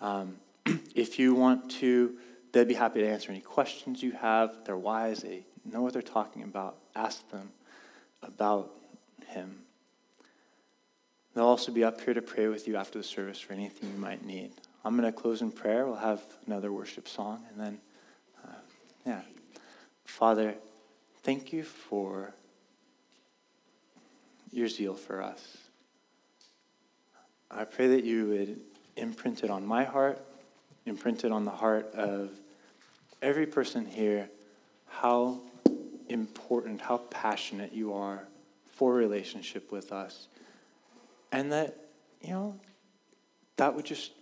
Um, 0.00 0.36
if 0.94 1.18
you 1.18 1.34
want 1.34 1.70
to 1.72 2.16
They'd 2.54 2.68
be 2.68 2.74
happy 2.74 3.00
to 3.00 3.08
answer 3.08 3.32
any 3.32 3.40
questions 3.40 4.00
you 4.00 4.12
have. 4.12 4.58
They're 4.64 4.78
wise, 4.78 5.22
they 5.22 5.44
know 5.64 5.82
what 5.82 5.92
they're 5.92 6.02
talking 6.02 6.44
about. 6.44 6.76
Ask 6.94 7.28
them 7.30 7.50
about 8.22 8.70
Him. 9.26 9.63
They'll 11.34 11.44
also 11.44 11.72
be 11.72 11.82
up 11.82 12.00
here 12.00 12.14
to 12.14 12.22
pray 12.22 12.46
with 12.46 12.68
you 12.68 12.76
after 12.76 12.98
the 12.98 13.04
service 13.04 13.40
for 13.40 13.52
anything 13.52 13.90
you 13.92 13.98
might 13.98 14.24
need. 14.24 14.52
I'm 14.84 14.96
going 14.96 15.10
to 15.10 15.18
close 15.18 15.42
in 15.42 15.50
prayer. 15.50 15.86
We'll 15.86 15.96
have 15.96 16.22
another 16.46 16.70
worship 16.70 17.08
song, 17.08 17.44
and 17.50 17.60
then, 17.60 17.78
uh, 18.44 18.52
yeah. 19.04 19.22
Father, 20.04 20.54
thank 21.22 21.52
you 21.52 21.64
for 21.64 22.34
your 24.52 24.68
zeal 24.68 24.94
for 24.94 25.22
us. 25.22 25.58
I 27.50 27.64
pray 27.64 27.88
that 27.88 28.04
you 28.04 28.26
would 28.28 28.60
imprint 28.96 29.42
it 29.42 29.50
on 29.50 29.66
my 29.66 29.84
heart, 29.84 30.24
imprint 30.86 31.24
it 31.24 31.32
on 31.32 31.44
the 31.44 31.50
heart 31.50 31.92
of 31.94 32.30
every 33.22 33.46
person 33.46 33.86
here 33.86 34.28
how 34.86 35.40
important, 36.08 36.80
how 36.80 36.98
passionate 37.10 37.72
you 37.72 37.92
are 37.92 38.26
for 38.70 38.94
relationship 38.94 39.72
with 39.72 39.92
us. 39.92 40.28
And 41.34 41.50
that, 41.50 41.76
you 42.22 42.30
know, 42.30 42.60
that 43.56 43.74
would 43.74 43.84
just, 43.84 44.12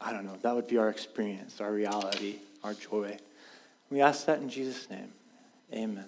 I 0.00 0.12
don't 0.12 0.24
know, 0.24 0.36
that 0.42 0.54
would 0.54 0.68
be 0.68 0.78
our 0.78 0.88
experience, 0.88 1.60
our 1.60 1.72
reality, 1.72 2.36
our 2.62 2.72
joy. 2.72 3.18
We 3.90 4.00
ask 4.00 4.26
that 4.26 4.38
in 4.38 4.48
Jesus' 4.48 4.88
name. 4.88 5.12
Amen. 5.72 6.06